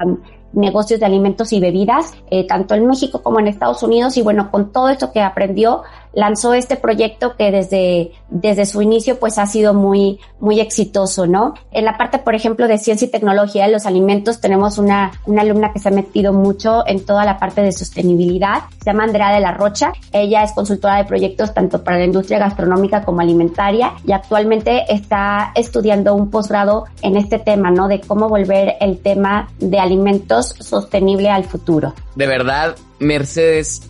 negocios 0.53 1.01
de 1.01 1.07
alimentos 1.07 1.53
y 1.53 1.61
bebidas, 1.61 2.13
eh, 2.31 2.47
tanto 2.47 2.75
en 2.75 2.87
México 2.87 3.23
como 3.23 3.41
en 3.41 3.49
Estados 3.49 3.83
Unidos. 3.83 4.17
Y 4.17 4.23
bueno, 4.23 4.51
con 4.51 4.73
todo 4.73 4.89
esto 4.89 5.13
que 5.13 5.21
aprendió, 5.21 5.83
lanzó 6.13 6.55
este 6.55 6.77
proyecto 6.77 7.37
que 7.37 7.51
desde, 7.51 8.13
desde 8.29 8.67
su 8.67 8.83
inicio 8.83 9.19
pues 9.19 9.39
ha 9.39 9.47
sido 9.47 9.75
muy, 9.75 10.19
muy 10.41 10.61
exitoso, 10.61 11.27
¿no? 11.27 11.55
En 11.71 11.85
la 11.85 11.97
parte, 11.97 12.19
por 12.19 12.35
ejemplo, 12.35 12.67
de 12.67 12.79
ciencia 12.79 13.07
y 13.07 13.11
tecnología 13.11 13.67
de 13.67 13.73
los 13.73 13.87
alimentos 13.87 14.41
tenemos 14.41 14.79
una, 14.79 15.13
una 15.27 15.43
alumna 15.43 15.73
que 15.73 15.79
se 15.79 15.89
ha 15.89 15.93
metido 15.93 16.33
mucho 16.33 16.87
en 16.87 17.05
toda 17.05 17.25
la 17.25 17.39
parte 17.39 17.63
de 17.63 17.73
sostenibilidad. 17.73 18.63
Se 18.83 18.87
llama 18.87 19.05
Andrea 19.05 19.33
de 19.33 19.41
la 19.41 19.53
Rocha. 19.53 19.93
Ella 20.13 20.43
es 20.43 20.53
consultora 20.53 20.97
de 20.97 21.05
proyectos 21.05 21.55
tanto 21.55 21.85
para 21.85 21.99
la 21.99 22.05
industria 22.05 22.39
gastronómica 22.39 23.05
como 23.05 23.21
alimentaria 23.21 23.93
y 24.05 24.13
actualmente 24.13 24.93
está 24.93 25.53
estudiando 25.55 26.15
un 26.15 26.31
posgrado 26.31 26.87
en 27.03 27.17
este 27.17 27.39
tema, 27.39 27.71
¿no? 27.71 27.89
De 27.89 28.01
cómo 28.01 28.29
volver 28.29 28.77
el 28.81 28.99
tema 28.99 29.49
de 29.59 29.79
alimentos 29.79 30.40
sostenible 30.43 31.29
al 31.31 31.45
futuro. 31.45 31.95
De 32.17 32.27
verdad, 32.27 32.77
Mercedes, 32.99 33.83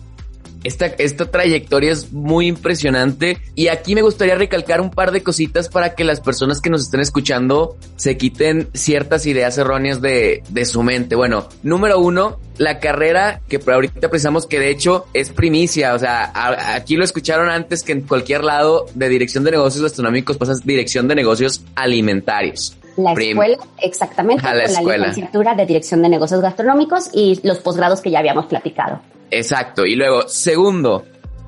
esta, 0.63 0.85
esta 0.85 1.29
trayectoria 1.29 1.91
es 1.91 2.11
muy 2.11 2.47
impresionante 2.47 3.37
y 3.55 3.67
aquí 3.67 3.95
me 3.95 4.01
gustaría 4.01 4.35
recalcar 4.35 4.81
un 4.81 4.91
par 4.91 5.11
de 5.11 5.23
cositas 5.23 5.69
para 5.69 5.95
que 5.95 6.03
las 6.03 6.21
personas 6.21 6.61
que 6.61 6.69
nos 6.69 6.81
estén 6.81 6.99
escuchando 6.99 7.77
se 7.95 8.17
quiten 8.17 8.69
ciertas 8.73 9.25
ideas 9.25 9.57
erróneas 9.57 10.01
de, 10.01 10.43
de 10.49 10.65
su 10.65 10.83
mente. 10.83 11.15
Bueno, 11.15 11.47
número 11.63 11.99
uno, 11.99 12.39
la 12.57 12.79
carrera 12.79 13.41
que 13.47 13.59
ahorita 13.65 14.09
pensamos 14.09 14.45
que 14.45 14.59
de 14.59 14.69
hecho 14.69 15.07
es 15.13 15.29
primicia, 15.29 15.95
o 15.95 15.99
sea, 15.99 16.31
aquí 16.75 16.95
lo 16.95 17.03
escucharon 17.03 17.49
antes 17.49 17.83
que 17.83 17.93
en 17.93 18.01
cualquier 18.01 18.43
lado 18.43 18.85
de 18.93 19.09
dirección 19.09 19.43
de 19.43 19.51
negocios 19.51 19.83
gastronómicos 19.83 20.37
pasas 20.37 20.63
dirección 20.63 21.07
de 21.07 21.15
negocios 21.15 21.63
alimentarios. 21.75 22.77
La 22.97 23.13
escuela, 23.13 23.57
exactamente, 23.77 24.43
la 24.43 24.81
con 24.81 24.87
la 24.87 24.97
licenciatura 24.97 25.55
de 25.55 25.65
dirección 25.65 26.01
de 26.01 26.09
negocios 26.09 26.41
gastronómicos 26.41 27.09
y 27.13 27.39
los 27.43 27.59
posgrados 27.59 28.01
que 28.01 28.11
ya 28.11 28.19
habíamos 28.19 28.47
platicado. 28.47 29.01
Exacto. 29.29 29.85
Y 29.85 29.95
luego, 29.95 30.27
segundo, 30.27 31.05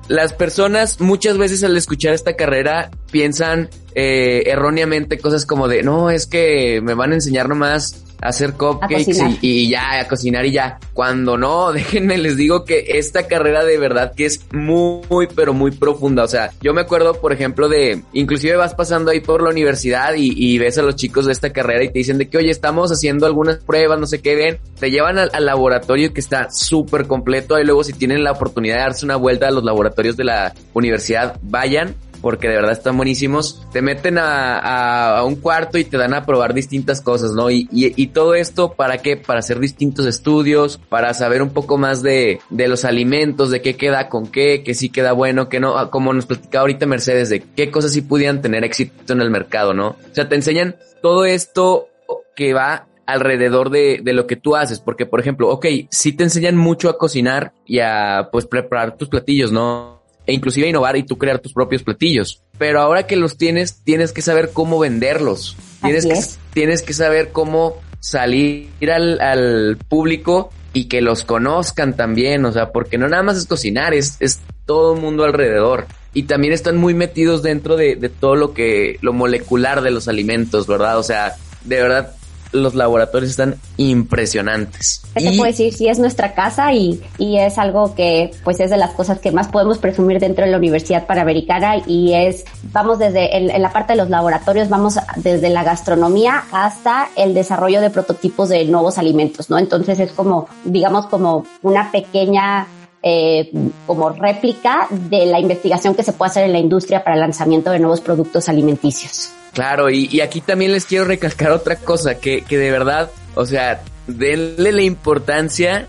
las 0.08 0.32
personas 0.32 1.00
muchas 1.00 1.38
veces 1.38 1.62
al 1.64 1.76
escuchar 1.76 2.14
esta 2.14 2.34
carrera 2.34 2.90
piensan 3.10 3.68
eh, 3.94 4.42
erróneamente 4.46 5.18
cosas 5.18 5.46
como 5.46 5.68
de, 5.68 5.82
no, 5.82 6.10
es 6.10 6.26
que 6.26 6.80
me 6.82 6.94
van 6.94 7.12
a 7.12 7.14
enseñar 7.14 7.48
nomás 7.48 8.04
hacer 8.24 8.54
cupcakes 8.54 9.38
y, 9.42 9.68
ya, 9.68 10.00
a 10.00 10.08
cocinar 10.08 10.46
y 10.46 10.52
ya. 10.52 10.78
Cuando 10.94 11.36
no, 11.36 11.72
déjenme 11.72 12.18
les 12.18 12.36
digo 12.36 12.64
que 12.64 12.84
esta 12.98 13.28
carrera 13.28 13.64
de 13.64 13.78
verdad 13.78 14.14
que 14.16 14.24
es 14.24 14.40
muy, 14.52 15.28
pero 15.36 15.52
muy 15.52 15.70
profunda. 15.70 16.24
O 16.24 16.28
sea, 16.28 16.50
yo 16.60 16.72
me 16.72 16.80
acuerdo, 16.80 17.20
por 17.20 17.32
ejemplo, 17.32 17.68
de, 17.68 18.02
inclusive 18.14 18.56
vas 18.56 18.74
pasando 18.74 19.10
ahí 19.10 19.20
por 19.20 19.42
la 19.42 19.50
universidad 19.50 20.14
y, 20.16 20.54
ves 20.58 20.78
a 20.78 20.82
los 20.82 20.96
chicos 20.96 21.26
de 21.26 21.32
esta 21.32 21.52
carrera 21.52 21.84
y 21.84 21.88
te 21.88 21.98
dicen 21.98 22.16
de 22.16 22.28
que, 22.28 22.38
oye, 22.38 22.50
estamos 22.50 22.90
haciendo 22.90 23.26
algunas 23.26 23.58
pruebas, 23.58 23.98
no 23.98 24.06
sé 24.06 24.22
qué, 24.22 24.34
ven, 24.36 24.58
te 24.78 24.90
llevan 24.90 25.18
al, 25.18 25.30
al 25.34 25.44
laboratorio 25.44 26.14
que 26.14 26.20
está 26.20 26.48
súper 26.50 27.06
completo. 27.06 27.58
Y 27.58 27.64
luego 27.64 27.84
si 27.84 27.92
tienen 27.92 28.24
la 28.24 28.32
oportunidad 28.32 28.76
de 28.76 28.80
darse 28.80 29.04
una 29.04 29.16
vuelta 29.16 29.48
a 29.48 29.50
los 29.50 29.64
laboratorios 29.64 30.16
de 30.16 30.24
la 30.24 30.54
universidad, 30.72 31.36
vayan 31.42 31.94
porque 32.24 32.48
de 32.48 32.54
verdad 32.54 32.72
están 32.72 32.96
buenísimos. 32.96 33.60
Te 33.70 33.82
meten 33.82 34.16
a, 34.18 35.22
un 35.26 35.36
cuarto 35.36 35.76
y 35.76 35.84
te 35.84 35.98
dan 35.98 36.14
a 36.14 36.24
probar 36.24 36.54
distintas 36.54 37.02
cosas, 37.02 37.32
¿no? 37.32 37.50
Y, 37.50 37.68
y, 37.70 38.06
todo 38.06 38.34
esto, 38.34 38.72
¿para 38.72 38.96
qué? 38.96 39.18
Para 39.18 39.40
hacer 39.40 39.58
distintos 39.58 40.06
estudios, 40.06 40.80
para 40.88 41.12
saber 41.12 41.42
un 41.42 41.50
poco 41.50 41.76
más 41.76 42.02
de, 42.02 42.40
de 42.48 42.66
los 42.66 42.86
alimentos, 42.86 43.50
de 43.50 43.60
qué 43.60 43.76
queda 43.76 44.08
con 44.08 44.26
qué, 44.28 44.62
que 44.64 44.72
sí 44.72 44.88
queda 44.88 45.12
bueno, 45.12 45.50
que 45.50 45.60
no, 45.60 45.90
como 45.90 46.14
nos 46.14 46.24
platicaba 46.24 46.62
ahorita 46.62 46.86
Mercedes, 46.86 47.28
de 47.28 47.40
qué 47.40 47.70
cosas 47.70 47.92
sí 47.92 48.00
pudieran 48.00 48.40
tener 48.40 48.64
éxito 48.64 49.12
en 49.12 49.20
el 49.20 49.30
mercado, 49.30 49.74
¿no? 49.74 49.88
O 49.88 50.14
sea, 50.14 50.26
te 50.26 50.34
enseñan 50.34 50.76
todo 51.02 51.26
esto 51.26 51.88
que 52.34 52.54
va 52.54 52.86
alrededor 53.04 53.68
de, 53.68 54.00
de, 54.02 54.14
lo 54.14 54.26
que 54.26 54.36
tú 54.36 54.56
haces, 54.56 54.80
porque 54.80 55.04
por 55.04 55.20
ejemplo, 55.20 55.50
ok, 55.50 55.66
sí 55.90 56.12
te 56.12 56.24
enseñan 56.24 56.56
mucho 56.56 56.88
a 56.88 56.96
cocinar 56.96 57.52
y 57.66 57.80
a 57.80 58.30
pues 58.32 58.46
preparar 58.46 58.96
tus 58.96 59.10
platillos, 59.10 59.52
¿no? 59.52 60.03
E 60.26 60.32
inclusive 60.32 60.68
innovar 60.68 60.96
y 60.96 61.02
tú 61.02 61.18
crear 61.18 61.38
tus 61.38 61.52
propios 61.52 61.82
platillos. 61.82 62.42
Pero 62.58 62.80
ahora 62.80 63.06
que 63.06 63.16
los 63.16 63.36
tienes, 63.36 63.82
tienes 63.84 64.12
que 64.12 64.22
saber 64.22 64.50
cómo 64.52 64.78
venderlos. 64.78 65.56
Tienes 65.82 66.06
que, 66.06 66.14
tienes 66.52 66.82
que 66.82 66.94
saber 66.94 67.30
cómo 67.32 67.76
salir 68.00 68.70
al, 68.90 69.20
al, 69.20 69.78
público 69.88 70.50
y 70.72 70.86
que 70.86 71.00
los 71.00 71.24
conozcan 71.24 71.96
también. 71.96 72.44
O 72.44 72.52
sea, 72.52 72.72
porque 72.72 72.96
no 72.96 73.08
nada 73.08 73.22
más 73.22 73.36
es 73.36 73.46
cocinar, 73.46 73.92
es, 73.92 74.16
es 74.20 74.40
todo 74.66 74.94
el 74.94 75.00
mundo 75.00 75.24
alrededor. 75.24 75.86
Y 76.14 76.24
también 76.24 76.52
están 76.52 76.76
muy 76.76 76.94
metidos 76.94 77.42
dentro 77.42 77.76
de, 77.76 77.96
de 77.96 78.08
todo 78.08 78.36
lo 78.36 78.54
que, 78.54 78.98
lo 79.02 79.12
molecular 79.12 79.82
de 79.82 79.90
los 79.90 80.08
alimentos, 80.08 80.66
¿verdad? 80.66 80.98
O 80.98 81.02
sea, 81.02 81.34
de 81.64 81.76
verdad 81.82 82.14
los 82.54 82.74
laboratorios 82.74 83.30
están 83.30 83.56
impresionantes. 83.76 85.02
¿Qué 85.14 85.24
te 85.24 85.36
puedo 85.36 85.44
decir? 85.44 85.74
Sí, 85.74 85.88
es 85.88 85.98
nuestra 85.98 86.34
casa 86.34 86.72
y, 86.72 87.02
y 87.18 87.38
es 87.38 87.58
algo 87.58 87.94
que 87.94 88.30
pues 88.44 88.60
es 88.60 88.70
de 88.70 88.76
las 88.76 88.92
cosas 88.92 89.18
que 89.18 89.32
más 89.32 89.48
podemos 89.48 89.78
presumir 89.78 90.20
dentro 90.20 90.44
de 90.44 90.50
la 90.50 90.56
Universidad 90.56 91.06
Panamericana 91.06 91.78
y 91.86 92.14
es, 92.14 92.44
vamos 92.72 92.98
desde 92.98 93.36
en, 93.36 93.60
la 93.60 93.72
parte 93.72 93.94
de 93.94 93.96
los 93.98 94.08
laboratorios, 94.08 94.68
vamos 94.68 94.98
desde 95.16 95.50
la 95.50 95.64
gastronomía 95.64 96.44
hasta 96.52 97.08
el 97.16 97.34
desarrollo 97.34 97.80
de 97.80 97.90
prototipos 97.90 98.48
de 98.48 98.64
nuevos 98.66 98.98
alimentos, 98.98 99.50
¿no? 99.50 99.58
Entonces 99.58 99.98
es 99.98 100.12
como, 100.12 100.48
digamos, 100.64 101.06
como 101.06 101.44
una 101.62 101.90
pequeña 101.90 102.68
eh, 103.02 103.50
como 103.86 104.10
réplica 104.10 104.86
de 104.90 105.26
la 105.26 105.40
investigación 105.40 105.94
que 105.94 106.02
se 106.02 106.12
puede 106.12 106.30
hacer 106.30 106.44
en 106.44 106.52
la 106.52 106.58
industria 106.58 107.02
para 107.02 107.16
el 107.16 107.20
lanzamiento 107.20 107.70
de 107.70 107.80
nuevos 107.80 108.00
productos 108.00 108.48
alimenticios. 108.48 109.30
Claro, 109.54 109.88
y, 109.88 110.20
aquí 110.20 110.40
también 110.40 110.72
les 110.72 110.84
quiero 110.84 111.04
recalcar 111.04 111.52
otra 111.52 111.76
cosa, 111.76 112.16
que, 112.16 112.42
que 112.42 112.58
de 112.58 112.70
verdad, 112.72 113.10
o 113.36 113.46
sea, 113.46 113.82
denle 114.06 114.72
la 114.72 114.82
importancia 114.82 115.86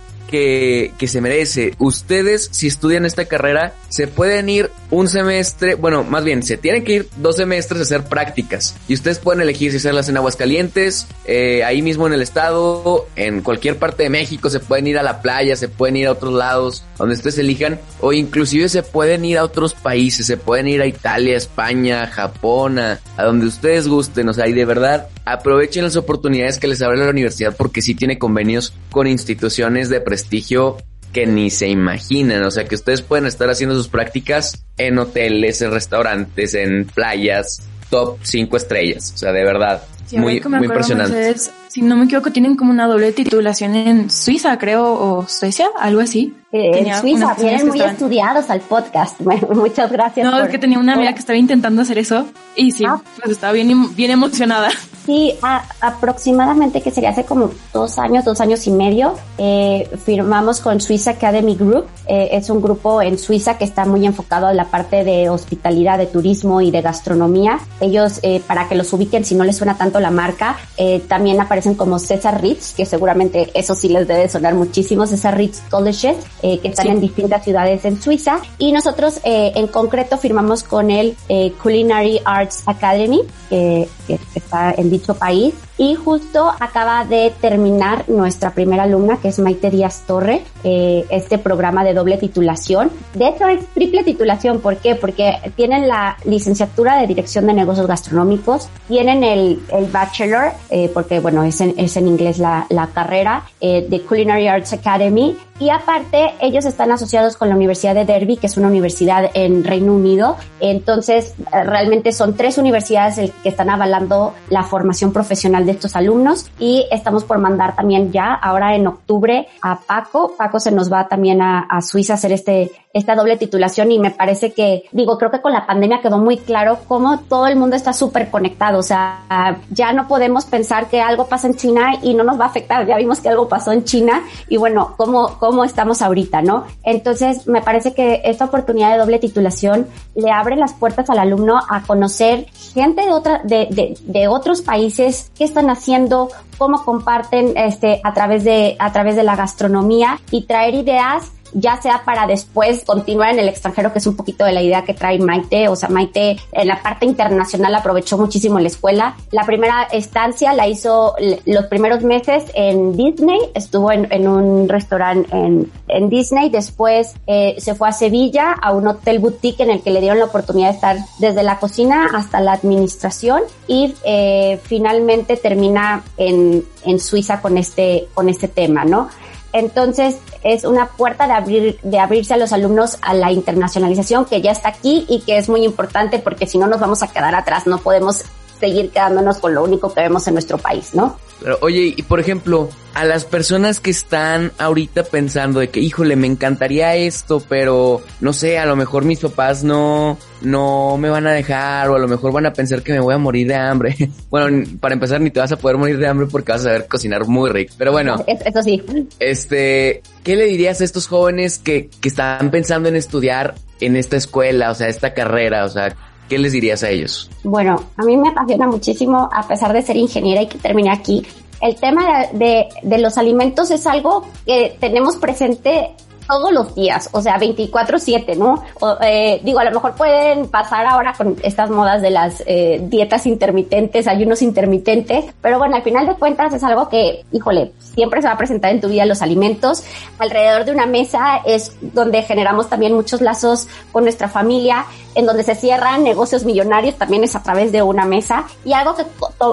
que, 0.98 1.08
se 1.08 1.22
merece. 1.22 1.74
Ustedes, 1.78 2.50
si 2.52 2.68
estudian 2.68 3.06
esta 3.06 3.26
carrera, 3.26 3.74
se 3.90 4.08
pueden 4.08 4.50
ir 4.50 4.72
un 4.90 5.08
semestre, 5.08 5.76
bueno, 5.76 6.04
más 6.04 6.24
bien, 6.24 6.44
se 6.44 6.58
tienen 6.58 6.84
que 6.84 6.94
ir 6.94 7.10
dos 7.18 7.38
semestres 7.38 7.80
a 7.80 7.84
hacer 7.84 8.04
prácticas. 8.06 8.76
Y 8.88 8.96
ustedes 8.96 9.20
pueden 9.20 9.42
elegir 9.42 9.72
si 9.72 9.78
hacerlas 9.78 10.10
en 10.10 10.18
Aguascalientes, 10.18 11.08
eh, 11.26 11.64
ahí 11.64 11.82
mismo 11.82 12.08
en 12.08 12.14
el 12.14 12.22
estado, 12.22 13.08
en 13.16 13.42
cualquier 13.42 13.78
parte 13.78 14.04
de 14.04 14.10
México, 14.10 14.50
se 14.50 14.60
pueden 14.60 14.88
ir 14.88 14.98
a 14.98 15.04
la 15.04 15.22
playa, 15.22 15.56
se 15.56 15.70
pueden 15.70 15.98
ir 15.98 16.08
a 16.08 16.12
otros 16.12 16.34
lados, 16.34 16.84
donde 16.98 17.16
ustedes 17.16 17.38
elijan, 17.38 17.80
o 18.02 18.14
inclusive 18.14 18.68
se 18.70 18.84
pueden 18.84 19.26
ir 19.26 19.38
a 19.38 19.44
otros 19.44 19.74
países, 19.74 20.26
se 20.26 20.38
pueden 20.38 20.68
ir 20.68 20.82
a 20.82 20.88
Italia, 20.88 21.38
España, 21.38 22.08
Japón, 22.08 22.80
a, 22.80 23.00
donde 23.18 23.48
ustedes 23.48 23.88
gusten, 23.88 24.30
o 24.30 24.34
sea, 24.34 24.48
y 24.48 24.54
de 24.54 24.66
verdad, 24.66 25.08
aprovechen 25.26 25.84
las 25.84 25.96
oportunidades 25.96 26.60
que 26.60 26.68
les 26.68 26.82
abre 26.82 26.98
la 26.98 27.10
universidad 27.10 27.56
porque 27.58 27.82
sí 27.82 27.96
tiene 27.96 28.18
convenios 28.18 28.74
con 28.92 29.08
instituciones 29.08 29.90
de 29.90 30.02
prestigio 30.02 30.78
que 31.12 31.26
ni 31.26 31.50
se 31.50 31.68
imaginan. 31.68 32.44
O 32.44 32.52
sea, 32.52 32.66
que 32.66 32.76
ustedes 32.76 33.02
pueden 33.02 33.26
estar 33.26 33.50
haciendo 33.50 33.76
sus 33.76 33.88
prácticas 33.88 34.66
en 34.78 35.00
hoteles, 35.00 35.62
en 35.62 35.72
restaurantes, 35.72 36.54
en 36.54 36.86
playas, 36.86 37.64
top 37.90 38.20
5 38.22 38.58
estrellas. 38.58 39.14
O 39.16 39.18
sea, 39.18 39.32
de 39.32 39.44
verdad. 39.44 39.84
muy, 40.12 40.42
muy 40.42 40.66
impresionante. 40.66 41.36
Si 41.76 41.82
no 41.82 41.98
me 41.98 42.06
equivoco, 42.06 42.32
tienen 42.32 42.56
como 42.56 42.72
una 42.72 42.88
doble 42.88 43.12
titulación 43.12 43.76
en 43.76 44.10
Suiza, 44.10 44.58
creo, 44.58 44.94
o 44.94 45.28
Suecia, 45.28 45.68
algo 45.78 46.00
así. 46.00 46.34
Eh, 46.54 46.72
en 46.74 46.96
Suiza, 47.02 47.34
vienen 47.34 47.68
muy 47.68 47.82
estudiados 47.82 48.50
al 48.50 48.62
podcast. 48.62 49.20
Muchas 49.54 49.92
gracias. 49.92 50.26
No, 50.26 50.42
es 50.42 50.50
que 50.50 50.58
tenía 50.58 50.80
una 50.80 50.94
amiga 50.94 51.12
que 51.12 51.20
estaba 51.20 51.36
intentando 51.36 51.82
hacer 51.82 51.98
eso 51.98 52.28
y 52.56 52.72
sí, 52.72 52.86
ah. 52.88 53.02
pues 53.18 53.32
estaba 53.32 53.52
bien, 53.52 53.94
bien 53.94 54.12
emocionada. 54.12 54.70
Sí, 55.06 55.36
aproximadamente 55.82 56.82
que 56.82 56.90
sería 56.90 57.12
hace 57.12 57.26
como 57.26 57.52
dos 57.72 58.00
años, 58.00 58.26
dos 58.26 58.42
años 58.42 58.66
y 58.66 58.72
medio, 58.72 59.16
eh, 59.38 59.88
firmamos 60.04 60.62
con 60.62 60.82
Suiza 60.82 61.12
Academy 61.12 61.56
Group. 61.56 61.86
Eh, 62.08 62.30
es 62.32 62.50
un 62.50 62.60
grupo 62.60 63.04
en 63.04 63.20
Suiza 63.20 63.60
que 63.60 63.66
está 63.66 63.86
muy 63.86 64.04
enfocado 64.04 64.50
en 64.50 64.58
la 64.58 64.66
parte 64.66 65.04
de 65.04 65.30
hospitalidad, 65.30 66.00
de 66.00 66.08
turismo 66.08 66.60
y 66.60 66.72
de 66.72 66.82
gastronomía. 66.82 67.60
Ellos, 67.80 68.20
eh, 68.24 68.42
para 68.48 68.68
que 68.68 68.74
los 68.74 68.92
ubiquen, 68.94 69.26
si 69.26 69.36
no 69.36 69.44
les 69.44 69.58
suena 69.58 69.78
tanto 69.78 70.00
la 70.00 70.10
marca, 70.10 70.58
eh, 70.76 71.04
también 71.08 71.38
aparecen 71.66 71.76
como 71.76 72.00
César 72.00 72.42
Ritz, 72.42 72.74
que 72.74 72.86
seguramente 72.86 73.50
eso 73.54 73.76
sí 73.76 73.90
les 73.90 74.08
debe 74.08 74.30
sonar 74.30 74.54
muchísimo, 74.54 75.08
César 75.08 75.38
Ritz 75.38 75.62
Colleges, 75.70 76.18
que 76.42 76.62
están 76.64 76.88
en 76.88 77.02
distintas 77.02 77.44
ciudades 77.44 77.84
en 77.86 78.02
Suiza. 78.02 78.40
Y 78.58 78.72
nosotros 78.72 79.20
en 79.24 79.68
concreto 79.68 80.18
firmamos 80.18 80.64
con 80.64 80.92
el 80.92 81.16
Culinary 81.62 82.22
Arts 82.24 82.64
Academy, 82.66 83.22
que, 83.50 83.88
que 84.08 84.20
está 84.36 84.74
en 84.78 84.90
dicho 84.90 85.14
país 85.16 85.54
y 85.78 85.96
justo 85.96 86.52
acaba 86.60 87.04
de 87.06 87.34
terminar 87.42 88.08
nuestra 88.08 88.52
primera 88.52 88.84
alumna, 88.84 89.18
que 89.18 89.28
es 89.28 89.40
Maite 89.40 89.70
Díaz 89.70 90.04
Torre, 90.08 90.42
eh, 90.64 91.06
este 91.10 91.38
programa 91.38 91.84
de 91.84 91.94
doble 91.94 92.18
titulación. 92.18 92.90
De 93.14 93.28
hecho, 93.28 93.48
es 93.48 93.66
triple 93.68 94.04
titulación. 94.04 94.62
¿Por 94.62 94.78
qué? 94.78 94.96
Porque 94.96 95.36
tienen 95.56 95.88
la 95.88 96.18
licenciatura 96.26 96.98
de 96.98 97.08
Dirección 97.08 97.48
de 97.48 97.54
Negocios 97.54 97.88
Gastronómicos, 97.88 98.70
tienen 98.88 99.24
el, 99.24 99.62
el 99.70 99.86
Bachelor, 99.88 100.54
eh, 100.70 100.90
porque 100.94 101.20
bueno, 101.20 101.44
es 101.44 101.60
en, 101.62 101.74
es 101.78 101.98
en 101.98 102.08
inglés 102.08 102.40
la, 102.40 102.66
la 102.70 102.88
carrera, 102.88 103.44
eh, 103.60 103.86
de 103.90 104.02
Culinary 104.02 104.48
Arts 104.48 104.74
Academy, 104.74 105.38
y 105.58 105.70
aparte, 105.70 106.34
ellos 106.42 106.66
están 106.66 106.92
asociados 106.92 107.38
con 107.38 107.48
la 107.48 107.56
Universidad 107.56 107.96
de 107.96 108.04
Derby, 108.04 108.36
que 108.36 108.48
es 108.48 108.58
una 108.58 108.68
universidad 108.68 109.32
en 109.34 109.64
Reino 109.64 109.94
Unido. 109.94 110.36
Entonces, 110.60 111.34
realmente 111.50 112.12
son 112.12 112.36
tres 112.36 112.58
universidades 112.58 113.32
que 113.42 113.50
están 113.50 113.70
avalando 113.70 114.34
la 114.50 114.64
formación 114.64 115.14
profesional 115.14 115.66
de 115.66 115.72
estos 115.72 115.96
alumnos 115.96 116.52
y 116.60 116.86
estamos 116.92 117.24
por 117.24 117.38
mandar 117.38 117.74
también 117.74 118.12
ya 118.12 118.34
ahora 118.34 118.76
en 118.76 118.86
octubre 118.86 119.48
a 119.62 119.80
Paco. 119.80 120.34
Paco 120.38 120.60
se 120.60 120.72
nos 120.72 120.92
va 120.92 121.08
también 121.08 121.42
a, 121.42 121.62
a 121.62 121.82
Suiza 121.82 122.14
a 122.14 122.16
hacer 122.16 122.34
este, 122.34 122.72
esta 122.96 123.14
doble 123.14 123.36
titulación 123.36 123.92
y 123.92 124.00
me 124.00 124.10
parece 124.10 124.54
que, 124.54 124.84
digo, 124.94 125.18
creo 125.18 125.30
que 125.30 125.42
con 125.42 125.52
la 125.52 125.68
pandemia 125.68 126.00
quedó 126.02 126.18
muy 126.18 126.38
claro 126.38 126.80
cómo 126.88 127.20
todo 127.20 127.46
el 127.48 127.58
mundo 127.58 127.76
está 127.76 127.92
súper 127.92 128.32
conectado. 128.32 128.80
O 128.80 128.84
sea, 128.84 129.60
ya 129.70 129.92
no 129.92 130.08
podemos 130.08 130.46
pensar 130.46 130.88
que 130.88 131.02
algo 131.02 131.28
pasa 131.28 131.48
en 131.48 131.56
China 131.56 131.96
y 132.02 132.14
no 132.14 132.24
nos 132.24 132.40
va 132.40 132.46
a 132.46 132.48
afectar. 132.48 132.88
Ya 132.88 132.96
vimos 132.96 133.20
que 133.20 133.28
algo 133.28 133.50
pasó 133.50 133.74
en 133.74 133.84
China 133.84 134.24
y 134.48 134.56
bueno, 134.56 134.94
cómo 134.96 135.38
cómo 135.40 135.66
estamos 135.66 136.02
ahorita, 136.02 136.42
¿no? 136.42 136.64
Entonces, 136.84 137.48
me 137.48 137.62
parece 137.62 137.94
que 137.94 138.22
esta 138.24 138.46
oportunidad 138.46 138.94
de 138.94 139.00
doble 139.00 139.20
titulación 139.20 139.88
le 140.16 140.32
abre 140.32 140.56
las 140.56 140.72
puertas 140.72 141.10
al 141.10 141.20
alumno 141.20 141.60
a 141.70 141.82
conocer 141.84 142.46
gente 142.74 143.02
de 143.06 143.12
otra, 143.12 143.42
de, 143.44 143.68
de, 143.72 143.98
de 144.04 144.28
otros 144.30 144.62
países, 144.62 145.32
qué 145.38 145.44
están 145.44 145.70
haciendo, 145.70 146.30
cómo 146.58 146.86
comparten 146.86 147.58
este 147.58 148.00
a 148.06 148.14
través 148.14 148.46
de 148.46 148.78
a 148.80 148.94
través 148.94 149.18
de 149.18 149.24
la 149.24 149.36
gastronomía 149.36 150.22
y 150.32 150.44
traer 150.46 150.76
ideas 150.76 151.35
ya 151.54 151.82
sea 151.82 152.04
para 152.04 152.28
después 152.28 152.84
continuar 152.84 153.32
en 153.32 153.40
el 153.40 153.50
extranjero, 153.50 153.92
que 153.92 154.00
es 154.00 154.08
un 154.08 154.16
poquito 154.16 154.46
de 154.46 154.52
la 154.52 154.62
idea 154.62 154.84
que 154.84 154.94
trae 154.94 155.20
Maite. 155.20 155.68
O 155.70 155.76
sea, 155.76 155.90
Maite 155.90 156.38
en 156.52 156.68
la 156.68 156.82
parte 156.82 157.06
internacional 157.06 157.74
aprovechó 157.76 158.18
muchísimo 158.18 158.60
la 158.60 158.68
escuela. 158.68 159.16
La 159.32 159.46
primera 159.46 159.84
estancia 159.92 160.54
la 160.54 160.68
hizo 160.68 161.16
los 161.46 161.66
primeros 161.66 162.04
meses 162.04 162.44
en 162.54 162.96
Disney, 162.96 163.40
estuvo 163.54 163.92
en, 163.92 164.08
en 164.12 164.28
un 164.28 164.70
restaurante 164.70 165.30
en, 165.36 165.72
en, 165.88 166.10
Disney, 166.10 166.50
después 166.50 167.14
eh, 167.28 167.56
se 167.58 167.76
fue 167.76 167.90
a 167.90 167.92
Sevilla 167.92 168.54
a 168.54 168.72
un 168.74 168.88
hotel 168.88 169.20
boutique 169.20 169.62
en 169.62 169.70
el 169.70 169.82
que 169.82 169.92
le 169.92 170.02
dieron 170.02 170.20
la 170.20 170.26
oportunidad 170.26 170.70
de 170.70 170.76
estar 170.76 170.98
desde 171.20 171.44
la 171.44 171.60
cocina 171.60 172.10
hasta 172.14 172.40
la 172.42 172.54
administración 172.54 173.42
y 173.68 173.94
eh, 174.06 174.60
finalmente 174.64 175.38
termina 175.38 176.04
en, 176.18 176.64
en 176.86 177.00
Suiza 177.00 177.42
con 177.42 177.58
este, 177.58 178.08
con 178.14 178.30
este 178.30 178.48
tema, 178.48 178.86
¿no? 178.86 179.10
Entonces, 179.56 180.18
es 180.44 180.66
una 180.66 180.90
puerta 180.90 181.28
de 181.28 181.34
abrir, 181.34 181.80
de 181.82 181.98
abrirse 181.98 182.34
a 182.34 182.38
los 182.38 182.52
alumnos 182.52 182.98
a 183.02 183.14
la 183.14 183.32
internacionalización 183.32 184.26
que 184.26 184.42
ya 184.42 184.52
está 184.52 184.68
aquí 184.68 185.06
y 185.08 185.22
que 185.22 185.38
es 185.38 185.48
muy 185.48 185.64
importante 185.64 186.20
porque 186.20 186.46
si 186.46 186.58
no 186.58 186.68
nos 186.68 186.82
vamos 186.82 187.02
a 187.04 187.08
quedar 187.08 187.34
atrás, 187.34 187.66
no 187.66 187.78
podemos 187.78 188.26
seguir 188.60 188.90
quedándonos 188.92 189.38
con 189.38 189.56
lo 189.56 189.64
único 189.64 189.94
que 189.94 190.02
vemos 190.02 190.28
en 190.28 190.34
nuestro 190.34 190.58
país, 190.58 190.94
¿no? 190.94 191.18
Pero, 191.42 191.58
oye, 191.62 191.94
y 191.96 192.02
por 192.04 192.20
ejemplo, 192.20 192.70
a 192.94 193.04
las 193.04 193.26
personas 193.26 193.82
que 193.82 193.92
están 193.92 194.54
ahorita 194.58 195.04
pensando 195.04 195.60
de 195.60 195.70
que, 195.70 195.82
híjole, 195.82 196.16
me 196.16 196.28
encantaría 196.28 196.96
esto, 196.96 197.44
pero 197.48 198.02
no 198.22 198.32
sé, 198.32 198.58
a 198.58 198.66
lo 198.66 198.76
mejor 198.78 199.04
mis 199.04 199.20
papás 199.20 199.64
no, 199.64 200.18
no 200.42 200.98
me 200.98 201.10
van 201.10 201.28
a 201.28 201.34
dejar, 201.34 201.90
o 201.90 201.96
a 201.96 202.00
lo 202.00 202.08
mejor 202.08 202.32
van 202.32 202.46
a 202.46 202.54
pensar 202.54 202.82
que 202.82 202.94
me 202.94 203.02
voy 203.02 203.14
a 203.14 203.18
morir 203.18 203.48
de 203.48 203.56
hambre. 203.56 203.96
bueno, 204.30 204.66
para 204.80 204.94
empezar, 204.94 205.20
ni 205.20 205.30
te 205.30 205.42
vas 205.42 205.52
a 205.52 205.58
poder 205.58 205.78
morir 205.78 205.98
de 205.98 206.08
hambre 206.08 206.28
porque 206.32 206.54
vas 206.54 206.62
a 206.62 206.66
saber 206.66 206.88
cocinar 206.88 207.26
muy 207.28 207.50
rico. 207.50 207.74
Pero 207.78 207.92
bueno, 207.92 208.24
eso 208.28 208.64
sí. 208.64 208.82
Este, 209.20 210.02
¿qué 210.24 210.36
le 210.36 210.46
dirías 210.46 210.80
a 210.80 210.86
estos 210.86 211.08
jóvenes 211.08 211.58
que, 211.58 211.90
que 212.00 212.08
están 212.08 212.50
pensando 212.50 212.88
en 212.88 212.96
estudiar 212.96 213.56
en 213.82 213.98
esta 213.98 214.16
escuela, 214.16 214.72
o 214.72 214.76
sea, 214.76 214.88
esta 214.88 215.14
carrera, 215.14 215.66
o 215.66 215.70
sea, 215.70 215.96
¿Qué 216.30 216.40
les 216.40 216.54
dirías 216.54 216.84
a 216.84 216.90
ellos? 216.90 217.30
Bueno, 217.44 217.82
a 217.98 218.04
mí 218.04 218.18
me 218.18 218.30
apasiona 218.30 218.68
muchísimo, 218.68 219.30
a 219.32 219.48
pesar 219.48 219.74
de 219.74 219.82
ser 219.82 219.98
ingeniera 219.98 220.42
y 220.42 220.48
que 220.48 220.58
terminé 220.58 220.92
aquí, 220.92 221.26
el 221.62 221.76
tema 221.76 222.26
de, 222.34 222.68
de, 222.84 222.98
los 222.98 223.18
alimentos 223.18 223.72
es 223.72 223.88
algo 223.88 224.26
que 224.46 224.76
tenemos 224.80 225.16
presente 225.16 225.92
todos 226.28 226.52
los 226.52 226.76
días, 226.76 227.10
o 227.12 227.22
sea, 227.22 227.38
24/7, 227.38 228.36
¿no? 228.36 228.64
O, 228.80 228.98
eh, 229.02 229.40
digo, 229.44 229.60
a 229.60 229.64
lo 229.64 229.72
mejor 229.72 229.94
pueden 229.96 230.48
pasar 230.48 230.86
ahora 230.86 231.14
con 231.14 231.36
estas 231.44 231.70
modas 231.70 232.02
de 232.02 232.10
las 232.10 232.44
eh, 232.46 232.82
dietas 232.84 233.26
intermitentes, 233.26 234.08
ayunos 234.08 234.42
intermitentes, 234.42 235.26
pero 235.42 235.60
bueno, 235.60 235.76
al 235.76 235.84
final 235.84 236.08
de 236.08 236.16
cuentas 236.16 236.54
es 236.54 236.64
algo 236.64 236.90
que, 236.90 237.24
híjole, 237.32 237.74
siempre 237.80 238.22
se 238.22 238.28
va 238.28 238.34
a 238.34 238.38
presentar 238.38 238.72
en 238.72 238.82
tu 238.82 238.90
vida 238.90 239.06
los 239.06 239.22
alimentos. 239.22 239.84
Alrededor 240.18 240.66
de 240.66 240.72
una 240.72 240.86
mesa 240.86 241.42
es 241.46 241.74
donde 241.82 242.24
generamos 242.24 242.70
también 242.70 242.94
muchos 242.94 243.22
lazos 243.22 243.68
con 243.92 244.04
nuestra 244.04 244.28
familia, 244.28 244.86
en 245.16 245.26
donde 245.26 245.44
se 245.44 245.56
cierran 245.56 246.04
negocios 246.04 246.46
millonarios 246.46 246.96
también 246.96 247.24
es 247.24 247.36
a 247.36 247.42
través 247.42 247.72
de 247.72 247.82
una 247.82 248.06
mesa 248.06 248.46
y 248.64 248.74
algo 248.74 248.96
que 248.96 249.06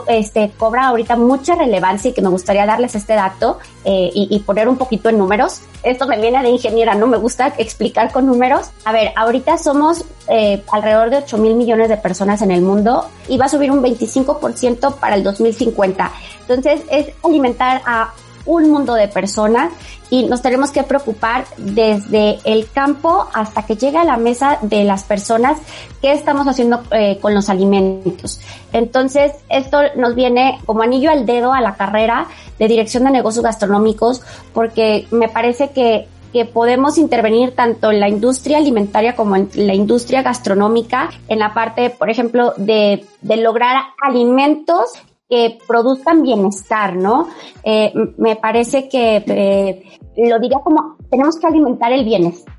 este, 0.09 0.50
cobra 0.59 0.88
ahorita 0.88 1.16
mucha 1.16 1.54
relevancia 1.54 2.11
y 2.11 2.12
que 2.12 2.21
me 2.21 2.28
gustaría 2.28 2.66
darles 2.66 2.94
este 2.94 3.14
dato 3.14 3.59
eh, 3.85 4.11
y, 4.12 4.38
poner 4.40 4.68
un 4.68 4.77
poquito 4.77 5.09
en 5.09 5.18
números. 5.18 5.61
Esto 5.83 6.07
me 6.07 6.20
viene 6.20 6.42
de 6.42 6.51
ingeniera, 6.51 6.94
¿no? 6.94 7.07
Me 7.07 7.16
gusta 7.16 7.55
explicar 7.59 8.12
con 8.12 8.27
números. 8.27 8.70
A 8.85 8.92
ver, 8.92 9.12
ahorita 9.16 9.57
somos 9.57 10.05
eh, 10.29 10.62
alrededor 10.70 11.11
de 11.11 11.18
8 11.18 11.38
mil 11.38 11.55
millones 11.55 11.88
de 11.88 11.96
personas 11.96 12.42
en 12.42 12.51
el 12.51 12.62
mundo 12.62 13.09
y 13.29 13.38
va 13.38 13.46
a 13.46 13.48
subir 13.48 13.70
un 13.70 13.83
25% 13.83 14.96
para 14.96 15.14
el 15.14 15.22
2050. 15.22 16.12
Entonces 16.40 16.83
es 16.90 17.09
alimentar 17.25 17.83
a 17.87 18.12
un 18.46 18.70
mundo 18.70 18.94
de 18.94 19.09
personas 19.09 19.72
y 20.11 20.24
nos 20.24 20.42
tenemos 20.42 20.70
que 20.70 20.83
preocupar 20.83 21.46
desde 21.57 22.38
el 22.44 22.68
campo 22.70 23.26
hasta 23.33 23.64
que 23.64 23.76
llegue 23.76 23.98
a 23.98 24.05
la 24.05 24.16
mesa 24.16 24.59
de 24.62 24.85
las 24.85 25.05
personas 25.05 25.59
qué 26.00 26.12
estamos 26.12 26.46
haciendo 26.46 26.83
eh, 26.90 27.18
con 27.20 27.35
los 27.35 27.48
alimentos. 27.48 28.40
Entonces, 28.72 29.33
esto 29.48 29.78
nos 29.96 30.14
viene 30.14 30.61
como 30.66 30.83
anillo 30.83 31.11
al 31.11 31.24
dedo 31.24 31.52
a 31.52 31.61
la 31.61 31.76
carrera 31.76 32.26
de 32.59 32.68
dirección 32.68 33.05
de 33.05 33.11
negocios 33.11 33.44
gastronómicos 33.44 34.22
porque 34.52 35.07
me 35.11 35.28
parece 35.28 35.70
que 35.70 36.09
que 36.33 36.46
podemos 36.46 36.96
intervenir 36.96 37.55
tanto 37.55 37.90
en 37.90 38.00
la 38.00 38.09
industria 38.09 38.57
alimentaria 38.57 39.14
como 39.14 39.37
en 39.37 39.50
la 39.55 39.74
industria 39.74 40.22
gastronómica, 40.22 41.11
en 41.28 41.38
la 41.38 41.52
parte, 41.52 41.90
por 41.90 42.09
ejemplo, 42.09 42.55
de, 42.57 43.05
de 43.20 43.37
lograr 43.37 43.83
alimentos 44.00 44.92
que 45.33 45.57
produzcan 45.66 46.23
bienestar, 46.23 46.95
¿no? 46.95 47.27
Eh, 47.64 47.90
me 48.18 48.37
parece 48.37 48.87
que 48.87 49.25
eh, 49.27 49.83
lo 50.29 50.38
diría 50.38 50.59
como 50.62 50.99
tenemos 51.09 51.38
que 51.38 51.47
alimentar 51.47 51.90
el 51.90 52.05
bienestar. 52.05 52.55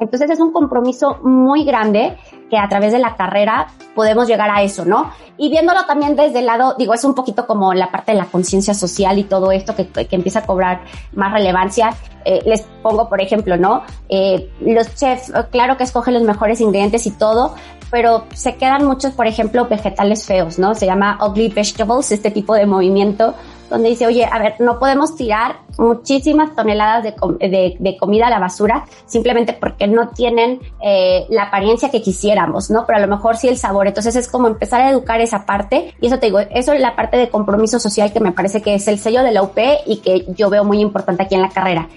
Entonces 0.00 0.30
es 0.30 0.40
un 0.40 0.52
compromiso 0.52 1.18
muy 1.22 1.64
grande 1.64 2.16
que 2.50 2.58
a 2.58 2.68
través 2.68 2.92
de 2.92 2.98
la 2.98 3.16
carrera 3.16 3.68
podemos 3.94 4.26
llegar 4.26 4.50
a 4.50 4.62
eso, 4.62 4.84
¿no? 4.84 5.10
Y 5.36 5.50
viéndolo 5.50 5.84
también 5.86 6.16
desde 6.16 6.40
el 6.40 6.46
lado, 6.46 6.74
digo, 6.78 6.94
es 6.94 7.04
un 7.04 7.14
poquito 7.14 7.46
como 7.46 7.74
la 7.74 7.90
parte 7.90 8.12
de 8.12 8.18
la 8.18 8.24
conciencia 8.26 8.74
social 8.74 9.18
y 9.18 9.24
todo 9.24 9.52
esto 9.52 9.74
que, 9.74 9.86
que, 9.88 10.16
empieza 10.16 10.40
a 10.40 10.46
cobrar 10.46 10.82
más 11.12 11.32
relevancia. 11.32 11.94
Eh, 12.24 12.42
les 12.44 12.62
pongo, 12.82 13.08
por 13.08 13.20
ejemplo, 13.20 13.56
¿no? 13.56 13.82
Eh, 14.08 14.50
los 14.60 14.94
chefs, 14.94 15.32
claro 15.50 15.76
que 15.76 15.84
escogen 15.84 16.14
los 16.14 16.22
mejores 16.22 16.60
ingredientes 16.60 17.06
y 17.06 17.10
todo, 17.10 17.54
pero 17.90 18.24
se 18.34 18.56
quedan 18.56 18.84
muchos, 18.86 19.12
por 19.12 19.26
ejemplo, 19.26 19.66
vegetales 19.66 20.26
feos, 20.26 20.58
¿no? 20.58 20.74
Se 20.74 20.86
llama 20.86 21.18
ugly 21.24 21.48
vegetables, 21.48 22.10
este 22.12 22.30
tipo 22.30 22.54
de 22.54 22.66
movimiento 22.66 23.34
donde 23.68 23.90
dice, 23.90 24.06
oye, 24.06 24.24
a 24.24 24.38
ver, 24.38 24.54
no 24.58 24.78
podemos 24.78 25.14
tirar 25.16 25.60
muchísimas 25.76 26.54
toneladas 26.54 27.04
de, 27.04 27.76
de, 27.78 27.96
comida 27.96 28.26
a 28.26 28.30
la 28.30 28.38
basura 28.38 28.84
simplemente 29.06 29.52
porque 29.52 29.86
no 29.86 30.08
tienen 30.08 30.60
eh, 30.82 31.26
la 31.28 31.44
apariencia 31.44 31.90
que 31.90 32.02
quisiéramos, 32.02 32.70
¿no? 32.70 32.84
Pero 32.86 32.98
a 32.98 33.00
lo 33.00 33.08
mejor 33.08 33.36
sí 33.36 33.48
el 33.48 33.56
sabor. 33.56 33.86
Entonces 33.86 34.16
es 34.16 34.28
como 34.28 34.48
empezar 34.48 34.80
a 34.80 34.90
educar 34.90 35.20
esa 35.20 35.46
parte 35.46 35.94
y 36.00 36.06
eso 36.06 36.18
te 36.18 36.26
digo, 36.26 36.40
eso 36.40 36.72
es 36.72 36.80
la 36.80 36.96
parte 36.96 37.16
de 37.16 37.28
compromiso 37.28 37.78
social 37.78 38.12
que 38.12 38.20
me 38.20 38.32
parece 38.32 38.62
que 38.62 38.74
es 38.74 38.88
el 38.88 38.98
sello 38.98 39.22
de 39.22 39.32
la 39.32 39.42
UP 39.42 39.58
y 39.86 39.98
que 39.98 40.26
yo 40.28 40.50
veo 40.50 40.64
muy 40.64 40.80
importante 40.80 41.22
aquí 41.22 41.34
en 41.34 41.42
la 41.42 41.50
carrera 41.50 41.88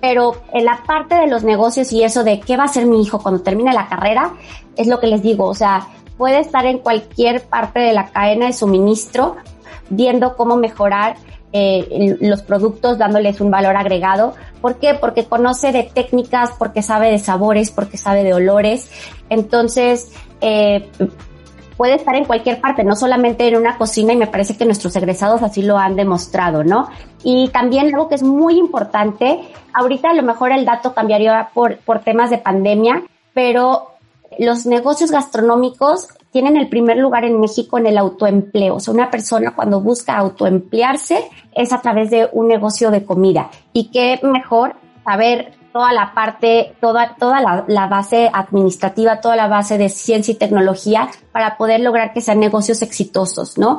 pero 0.00 0.36
en 0.52 0.64
la 0.64 0.82
parte 0.86 1.14
de 1.14 1.26
los 1.26 1.44
negocios 1.44 1.92
y 1.92 2.02
eso 2.02 2.24
de 2.24 2.40
qué 2.40 2.56
va 2.56 2.64
a 2.64 2.68
ser 2.68 2.86
mi 2.86 3.02
hijo 3.02 3.22
cuando 3.22 3.42
termine 3.42 3.72
la 3.72 3.88
carrera, 3.88 4.32
es 4.76 4.86
lo 4.86 4.98
que 4.98 5.06
les 5.06 5.22
digo, 5.22 5.44
o 5.44 5.54
sea, 5.54 5.88
puede 6.16 6.40
estar 6.40 6.66
en 6.66 6.78
cualquier 6.78 7.42
parte 7.42 7.80
de 7.80 7.92
la 7.92 8.10
cadena 8.10 8.46
de 8.46 8.52
suministro 8.52 9.36
viendo 9.90 10.36
cómo 10.36 10.56
mejorar 10.56 11.16
eh, 11.52 12.16
los 12.20 12.42
productos, 12.42 12.96
dándoles 12.98 13.40
un 13.40 13.50
valor 13.50 13.76
agregado. 13.76 14.34
¿Por 14.60 14.76
qué? 14.76 14.94
Porque 14.94 15.24
conoce 15.24 15.72
de 15.72 15.82
técnicas, 15.82 16.50
porque 16.58 16.82
sabe 16.82 17.10
de 17.10 17.18
sabores, 17.18 17.70
porque 17.70 17.98
sabe 17.98 18.22
de 18.22 18.32
olores. 18.32 18.90
Entonces, 19.28 20.12
eh, 20.40 20.88
puede 21.76 21.94
estar 21.94 22.14
en 22.14 22.26
cualquier 22.26 22.60
parte, 22.60 22.84
no 22.84 22.94
solamente 22.94 23.48
en 23.48 23.56
una 23.56 23.78
cocina 23.78 24.12
y 24.12 24.16
me 24.16 24.26
parece 24.26 24.56
que 24.56 24.66
nuestros 24.66 24.94
egresados 24.96 25.42
así 25.42 25.62
lo 25.62 25.78
han 25.78 25.96
demostrado, 25.96 26.62
¿no? 26.62 26.88
Y 27.24 27.48
también 27.48 27.86
algo 27.86 28.08
que 28.08 28.16
es 28.16 28.22
muy 28.22 28.58
importante, 28.58 29.40
ahorita 29.72 30.10
a 30.10 30.14
lo 30.14 30.22
mejor 30.22 30.52
el 30.52 30.66
dato 30.66 30.92
cambiaría 30.92 31.48
por, 31.54 31.78
por 31.78 32.00
temas 32.00 32.28
de 32.28 32.36
pandemia, 32.36 33.02
pero 33.32 33.92
los 34.38 34.66
negocios 34.66 35.10
gastronómicos 35.10 36.08
tienen 36.30 36.56
el 36.56 36.68
primer 36.68 36.96
lugar 36.96 37.24
en 37.24 37.40
México 37.40 37.78
en 37.78 37.86
el 37.86 37.98
autoempleo. 37.98 38.76
O 38.76 38.80
sea, 38.80 38.94
una 38.94 39.10
persona 39.10 39.54
cuando 39.54 39.80
busca 39.80 40.16
autoemplearse 40.16 41.28
es 41.52 41.72
a 41.72 41.80
través 41.80 42.10
de 42.10 42.28
un 42.32 42.48
negocio 42.48 42.90
de 42.90 43.04
comida. 43.04 43.50
Y 43.72 43.90
qué 43.90 44.20
mejor 44.22 44.76
saber 45.04 45.52
toda 45.72 45.92
la 45.92 46.14
parte, 46.14 46.74
toda, 46.80 47.14
toda 47.18 47.40
la, 47.66 47.86
base 47.86 48.30
administrativa, 48.32 49.20
toda 49.20 49.36
la 49.36 49.48
base 49.48 49.78
de 49.78 49.88
ciencia 49.88 50.32
y 50.32 50.36
tecnología 50.36 51.08
para 51.32 51.56
poder 51.56 51.80
lograr 51.80 52.12
que 52.12 52.20
sean 52.20 52.40
negocios 52.40 52.82
exitosos, 52.82 53.58
¿no? 53.58 53.78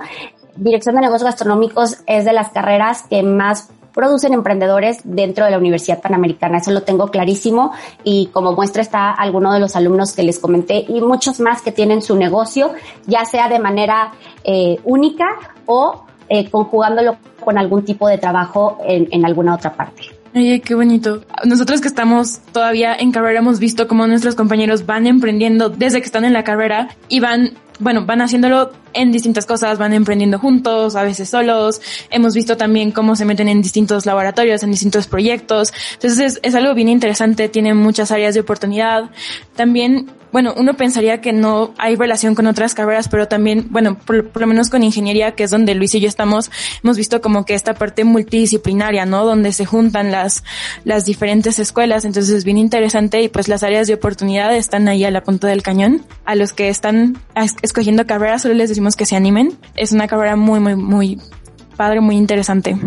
Dirección 0.55 0.95
de 0.95 1.01
Negocios 1.01 1.23
Gastronómicos 1.23 1.97
es 2.07 2.25
de 2.25 2.33
las 2.33 2.49
carreras 2.49 3.03
que 3.09 3.23
más 3.23 3.69
producen 3.93 4.33
emprendedores 4.33 4.99
dentro 5.03 5.45
de 5.45 5.51
la 5.51 5.57
Universidad 5.57 6.01
Panamericana. 6.01 6.57
Eso 6.57 6.71
lo 6.71 6.83
tengo 6.83 7.07
clarísimo 7.07 7.71
y 8.03 8.27
como 8.27 8.53
muestra 8.53 8.81
está 8.81 9.11
alguno 9.11 9.53
de 9.53 9.59
los 9.59 9.75
alumnos 9.75 10.13
que 10.13 10.23
les 10.23 10.39
comenté 10.39 10.85
y 10.87 11.01
muchos 11.01 11.39
más 11.39 11.61
que 11.61 11.71
tienen 11.71 12.01
su 12.01 12.15
negocio, 12.15 12.71
ya 13.05 13.25
sea 13.25 13.49
de 13.49 13.59
manera 13.59 14.11
eh, 14.43 14.79
única 14.83 15.25
o 15.65 16.05
eh, 16.29 16.49
conjugándolo 16.49 17.17
con 17.43 17.57
algún 17.57 17.83
tipo 17.83 18.07
de 18.07 18.17
trabajo 18.17 18.77
en, 18.85 19.07
en 19.11 19.25
alguna 19.25 19.55
otra 19.55 19.73
parte. 19.73 20.03
Oye, 20.33 20.61
qué 20.61 20.75
bonito. 20.75 21.21
Nosotros 21.43 21.81
que 21.81 21.89
estamos 21.89 22.39
todavía 22.53 22.95
en 22.95 23.11
carrera 23.11 23.39
hemos 23.39 23.59
visto 23.59 23.87
cómo 23.87 24.07
nuestros 24.07 24.35
compañeros 24.35 24.85
van 24.85 25.05
emprendiendo 25.05 25.67
desde 25.67 25.99
que 25.99 26.05
están 26.05 26.23
en 26.23 26.31
la 26.31 26.45
carrera 26.45 26.87
y 27.09 27.19
van 27.19 27.51
bueno, 27.81 28.05
van 28.05 28.21
haciéndolo 28.21 28.71
en 28.93 29.11
distintas 29.11 29.45
cosas, 29.45 29.77
van 29.77 29.93
emprendiendo 29.93 30.39
juntos, 30.39 30.95
a 30.95 31.03
veces 31.03 31.29
solos. 31.29 31.81
Hemos 32.09 32.33
visto 32.33 32.57
también 32.57 32.91
cómo 32.91 33.15
se 33.15 33.25
meten 33.25 33.47
en 33.49 33.61
distintos 33.61 34.05
laboratorios, 34.05 34.63
en 34.63 34.71
distintos 34.71 35.07
proyectos. 35.07 35.73
Entonces 35.93 36.19
es, 36.19 36.39
es 36.43 36.55
algo 36.55 36.73
bien 36.73 36.89
interesante, 36.89 37.49
tiene 37.49 37.73
muchas 37.73 38.11
áreas 38.11 38.33
de 38.33 38.41
oportunidad. 38.41 39.09
También 39.55 40.11
bueno, 40.31 40.53
uno 40.55 40.75
pensaría 40.75 41.19
que 41.19 41.33
no 41.33 41.73
hay 41.77 41.95
relación 41.95 42.35
con 42.35 42.47
otras 42.47 42.73
carreras, 42.73 43.09
pero 43.09 43.27
también, 43.27 43.67
bueno, 43.69 43.97
por, 43.97 44.29
por, 44.29 44.41
lo 44.41 44.47
menos 44.47 44.69
con 44.69 44.83
ingeniería, 44.83 45.33
que 45.33 45.43
es 45.43 45.51
donde 45.51 45.75
Luis 45.75 45.93
y 45.95 45.99
yo 45.99 46.07
estamos, 46.07 46.49
hemos 46.83 46.97
visto 46.97 47.21
como 47.21 47.45
que 47.45 47.53
esta 47.53 47.73
parte 47.73 48.03
multidisciplinaria, 48.05 49.05
¿no? 49.05 49.25
Donde 49.25 49.51
se 49.51 49.65
juntan 49.65 50.11
las, 50.11 50.43
las 50.85 51.05
diferentes 51.05 51.59
escuelas. 51.59 52.05
Entonces 52.05 52.33
es 52.33 52.45
bien 52.45 52.57
interesante 52.57 53.21
y 53.21 53.27
pues 53.27 53.49
las 53.49 53.63
áreas 53.63 53.87
de 53.87 53.95
oportunidad 53.95 54.55
están 54.55 54.87
ahí 54.87 55.03
a 55.03 55.11
la 55.11 55.23
punta 55.23 55.47
del 55.47 55.63
cañón. 55.63 56.05
A 56.23 56.35
los 56.35 56.53
que 56.53 56.69
están 56.69 57.17
escogiendo 57.61 58.05
carreras, 58.07 58.43
solo 58.43 58.53
les 58.53 58.69
que 58.95 59.05
se 59.05 59.15
animen. 59.15 59.57
Es 59.75 59.91
una 59.91 60.07
carrera 60.07 60.35
muy, 60.35 60.59
muy, 60.59 60.75
muy 60.75 61.19
padre, 61.77 62.01
muy 62.01 62.17
interesante. 62.17 62.77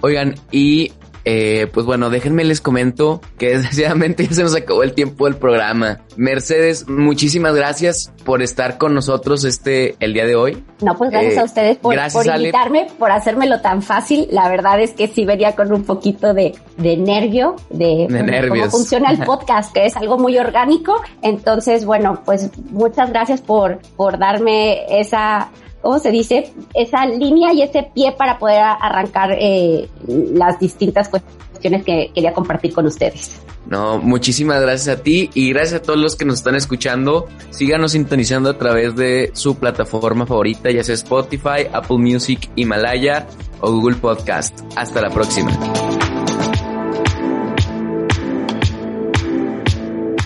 Oigan, 0.00 0.34
y 0.50 0.92
eh, 1.24 1.66
pues 1.72 1.86
bueno, 1.86 2.10
déjenme 2.10 2.44
les 2.44 2.60
comento 2.60 3.20
que 3.38 3.48
desgraciadamente 3.56 4.26
ya 4.26 4.34
se 4.34 4.42
nos 4.42 4.54
acabó 4.54 4.82
el 4.82 4.94
tiempo 4.94 5.26
del 5.26 5.36
programa. 5.36 6.00
Mercedes, 6.16 6.88
muchísimas 6.88 7.54
gracias 7.54 8.12
por 8.24 8.42
estar 8.42 8.78
con 8.78 8.94
nosotros 8.94 9.44
este 9.44 9.96
el 10.00 10.12
día 10.14 10.26
de 10.26 10.36
hoy. 10.36 10.64
No, 10.82 10.96
pues 10.96 11.10
gracias 11.10 11.34
Eh, 11.34 11.40
a 11.40 11.44
ustedes 11.44 11.76
por, 11.78 11.94
gracias, 11.94 12.22
por 12.24 12.32
Ale. 12.32 12.44
invitarme, 12.48 12.86
por 12.98 13.10
hacérmelo 13.10 13.60
tan 13.60 13.82
fácil. 13.82 14.28
La 14.30 14.48
verdad 14.48 14.80
es 14.80 14.92
que 14.92 15.08
sí 15.08 15.24
venía 15.24 15.54
con 15.54 15.72
un 15.72 15.84
poquito 15.84 16.34
de, 16.34 16.54
de 16.76 16.96
nervio, 16.96 17.56
de, 17.70 18.06
De 18.08 18.48
cómo 18.48 18.70
funciona 18.70 19.10
el 19.10 19.18
podcast, 19.24 19.72
que 19.72 19.86
es 19.86 19.96
algo 19.96 20.18
muy 20.18 20.38
orgánico. 20.38 21.00
Entonces, 21.22 21.84
bueno, 21.84 22.22
pues 22.24 22.50
muchas 22.70 23.10
gracias 23.10 23.40
por, 23.40 23.78
por 23.96 24.18
darme 24.18 24.84
esa 25.00 25.50
¿cómo 25.82 25.98
se 25.98 26.10
dice? 26.10 26.52
Esa 26.74 27.06
línea 27.06 27.52
y 27.52 27.62
ese 27.62 27.90
pie 27.94 28.12
para 28.12 28.38
poder 28.38 28.62
arrancar 28.62 29.32
eh, 29.32 29.88
las 30.06 30.58
distintas 30.58 31.08
cuestiones 31.08 31.84
que 31.84 32.10
quería 32.14 32.32
compartir 32.32 32.72
con 32.72 32.86
ustedes. 32.86 33.42
No, 33.66 33.98
muchísimas 33.98 34.60
gracias 34.62 34.98
a 34.98 35.02
ti 35.02 35.30
y 35.34 35.52
gracias 35.52 35.80
a 35.80 35.82
todos 35.82 35.98
los 35.98 36.16
que 36.16 36.24
nos 36.24 36.36
están 36.36 36.54
escuchando. 36.54 37.28
Síganos 37.50 37.92
sintonizando 37.92 38.50
a 38.50 38.58
través 38.58 38.96
de 38.96 39.30
su 39.34 39.56
plataforma 39.56 40.26
favorita, 40.26 40.70
ya 40.70 40.82
sea 40.82 40.94
Spotify, 40.94 41.68
Apple 41.72 41.98
Music, 41.98 42.50
Himalaya 42.56 43.26
o 43.60 43.70
Google 43.70 43.96
Podcast. 43.96 44.58
Hasta 44.76 45.00
la 45.00 45.10
próxima. 45.10 45.52